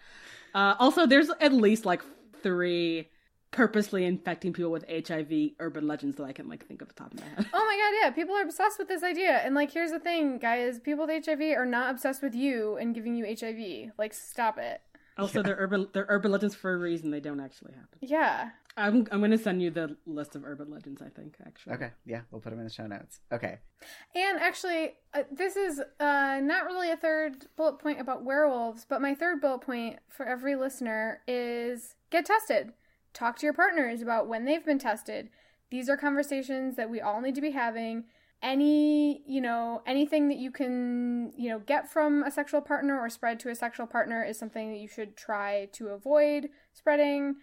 [0.55, 2.01] Uh, also, there's at least like
[2.41, 3.09] three
[3.55, 7.13] purposely infecting people with HIV urban legends that I can like think of the top
[7.13, 7.45] of my head.
[7.53, 9.37] Oh my god, yeah, people are obsessed with this idea.
[9.43, 12.93] And like here's the thing, guys, people with HIV are not obsessed with you and
[12.93, 13.93] giving you HIV.
[13.97, 14.81] Like stop it.
[15.17, 17.09] Also, they're urban they're urban legends for a reason.
[17.11, 17.99] They don't actually happen.
[18.01, 18.49] Yeah.
[18.75, 21.01] I'm I'm gonna send you the list of urban legends.
[21.01, 21.75] I think actually.
[21.75, 23.21] Okay, yeah, we'll put them in the show notes.
[23.31, 23.59] Okay.
[24.13, 29.01] And actually, uh, this is uh, not really a third bullet point about werewolves, but
[29.01, 32.73] my third bullet point for every listener is get tested.
[33.15, 35.29] Talk to your partners about when they've been tested.
[35.71, 38.03] These are conversations that we all need to be having.
[38.43, 43.09] Any, you know, anything that you can, you know, get from a sexual partner or
[43.09, 47.37] spread to a sexual partner is something that you should try to avoid spreading.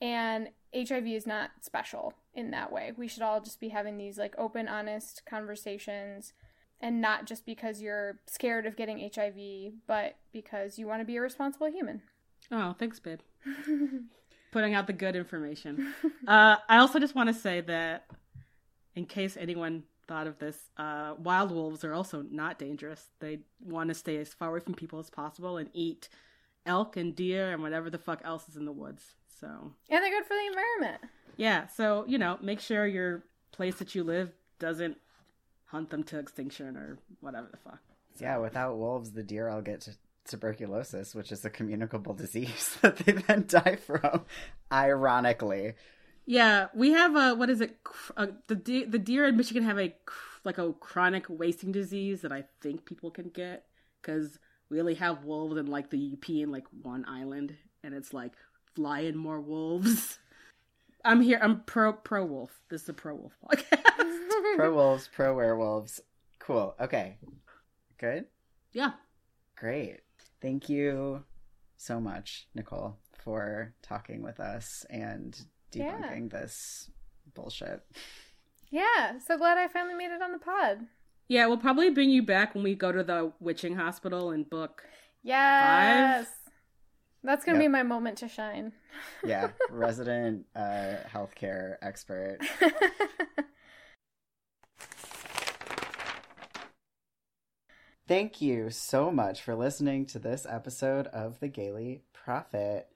[0.00, 2.92] And HIV is not special in that way.
[2.96, 6.32] We should all just be having these like open, honest conversations
[6.80, 11.16] and not just because you're scared of getting HIV, but because you want to be
[11.16, 12.02] a responsible human.
[12.50, 13.20] Oh, thanks, babe.
[14.50, 15.92] Putting out the good information.
[16.26, 18.06] uh, I also just want to say that,
[18.94, 23.08] in case anyone thought of this, uh, wild wolves are also not dangerous.
[23.20, 26.08] They want to stay as far away from people as possible and eat
[26.64, 29.02] elk and deer and whatever the fuck else is in the woods.
[29.40, 29.46] So
[29.90, 31.02] And they're good for the environment.
[31.36, 33.22] yeah, so you know, make sure your
[33.52, 34.96] place that you live doesn't
[35.66, 37.80] hunt them to extinction or whatever the fuck.
[38.18, 39.92] Yeah, without wolves, the deer all get t-
[40.28, 44.24] tuberculosis, which is a communicable disease that they then die from.
[44.72, 45.74] Ironically,
[46.26, 47.76] Yeah, we have a what is it?
[48.16, 49.94] Uh, the de- the deer in Michigan have a
[50.44, 53.64] like a chronic wasting disease that I think people can get
[54.00, 54.38] because
[54.70, 58.32] we only have wolves in like the UP in like one island, and it's like
[58.76, 60.18] fly in more wolves.
[61.04, 61.38] I'm here.
[61.40, 62.60] I'm pro pro wolf.
[62.68, 64.56] This is a pro wolf podcast.
[64.56, 66.00] pro wolves, pro werewolves.
[66.38, 66.74] Cool.
[66.80, 67.16] Okay.
[67.98, 68.26] Good.
[68.72, 68.92] yeah,
[69.56, 70.00] Great.
[70.40, 71.24] Thank you
[71.76, 75.38] so much, Nicole, for talking with us and
[75.72, 76.90] debunking this
[77.34, 77.82] bullshit.
[78.70, 80.86] Yeah, so glad I finally made it on the pod.
[81.28, 81.46] yeah.
[81.46, 84.84] We'll probably bring you back when we go to the witching hospital and book.
[85.22, 86.28] Yes.
[87.24, 87.68] That's going to Yep.
[87.68, 88.72] be my moment to shine.
[89.24, 92.38] Yeah, resident uh, healthcare expert.
[98.08, 102.88] Thank you so much for listening to this episode of the Gayly Prophet.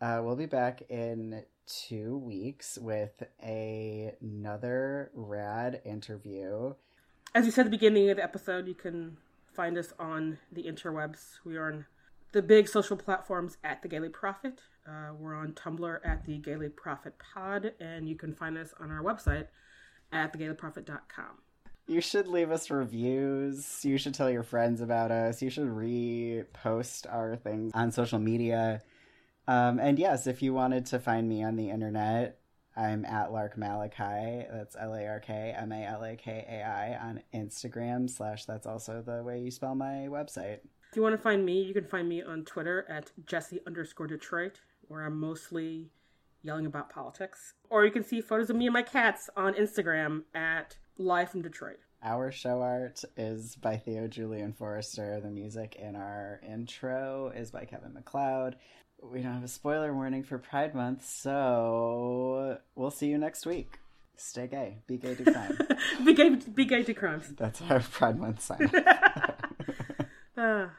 [0.00, 6.74] Uh, we'll be back in two weeks with a- another rad interview.
[7.34, 9.16] As you said at the beginning of the episode, you can
[9.52, 11.40] find us on the interwebs.
[11.44, 11.86] We are on
[12.30, 14.60] the big social platforms at the Gayly Prophet.
[14.86, 18.92] Uh, we're on Tumblr at the Gayly Prophet Pod, and you can find us on
[18.92, 19.48] our website
[20.12, 21.38] at thegaylyprophet.com.
[21.90, 23.84] You should leave us reviews.
[23.84, 25.42] You should tell your friends about us.
[25.42, 28.80] You should repost our things on social media.
[29.48, 32.38] Um, and yes, if you wanted to find me on the internet,
[32.76, 34.46] I'm at Lark Malakai.
[34.52, 38.08] That's L A R K M A L A K A I on Instagram.
[38.08, 40.60] Slash, that's also the way you spell my website.
[40.90, 44.06] If you want to find me, you can find me on Twitter at Jesse underscore
[44.06, 45.90] Detroit, where I'm mostly
[46.44, 47.54] yelling about politics.
[47.68, 51.42] Or you can see photos of me and my cats on Instagram at Live from
[51.42, 51.78] Detroit.
[52.02, 55.20] Our show art is by Theo Julian Forrester.
[55.20, 58.56] The music in our intro is by Kevin MacLeod.
[59.02, 63.78] We don't have a spoiler warning for Pride Month, so we'll see you next week.
[64.16, 64.78] Stay gay.
[64.86, 65.58] Be gay, to crime.
[66.04, 67.32] be gay, be gay to crimes.
[67.36, 68.70] That's our Pride Month sign.
[70.42, 70.70] Ah.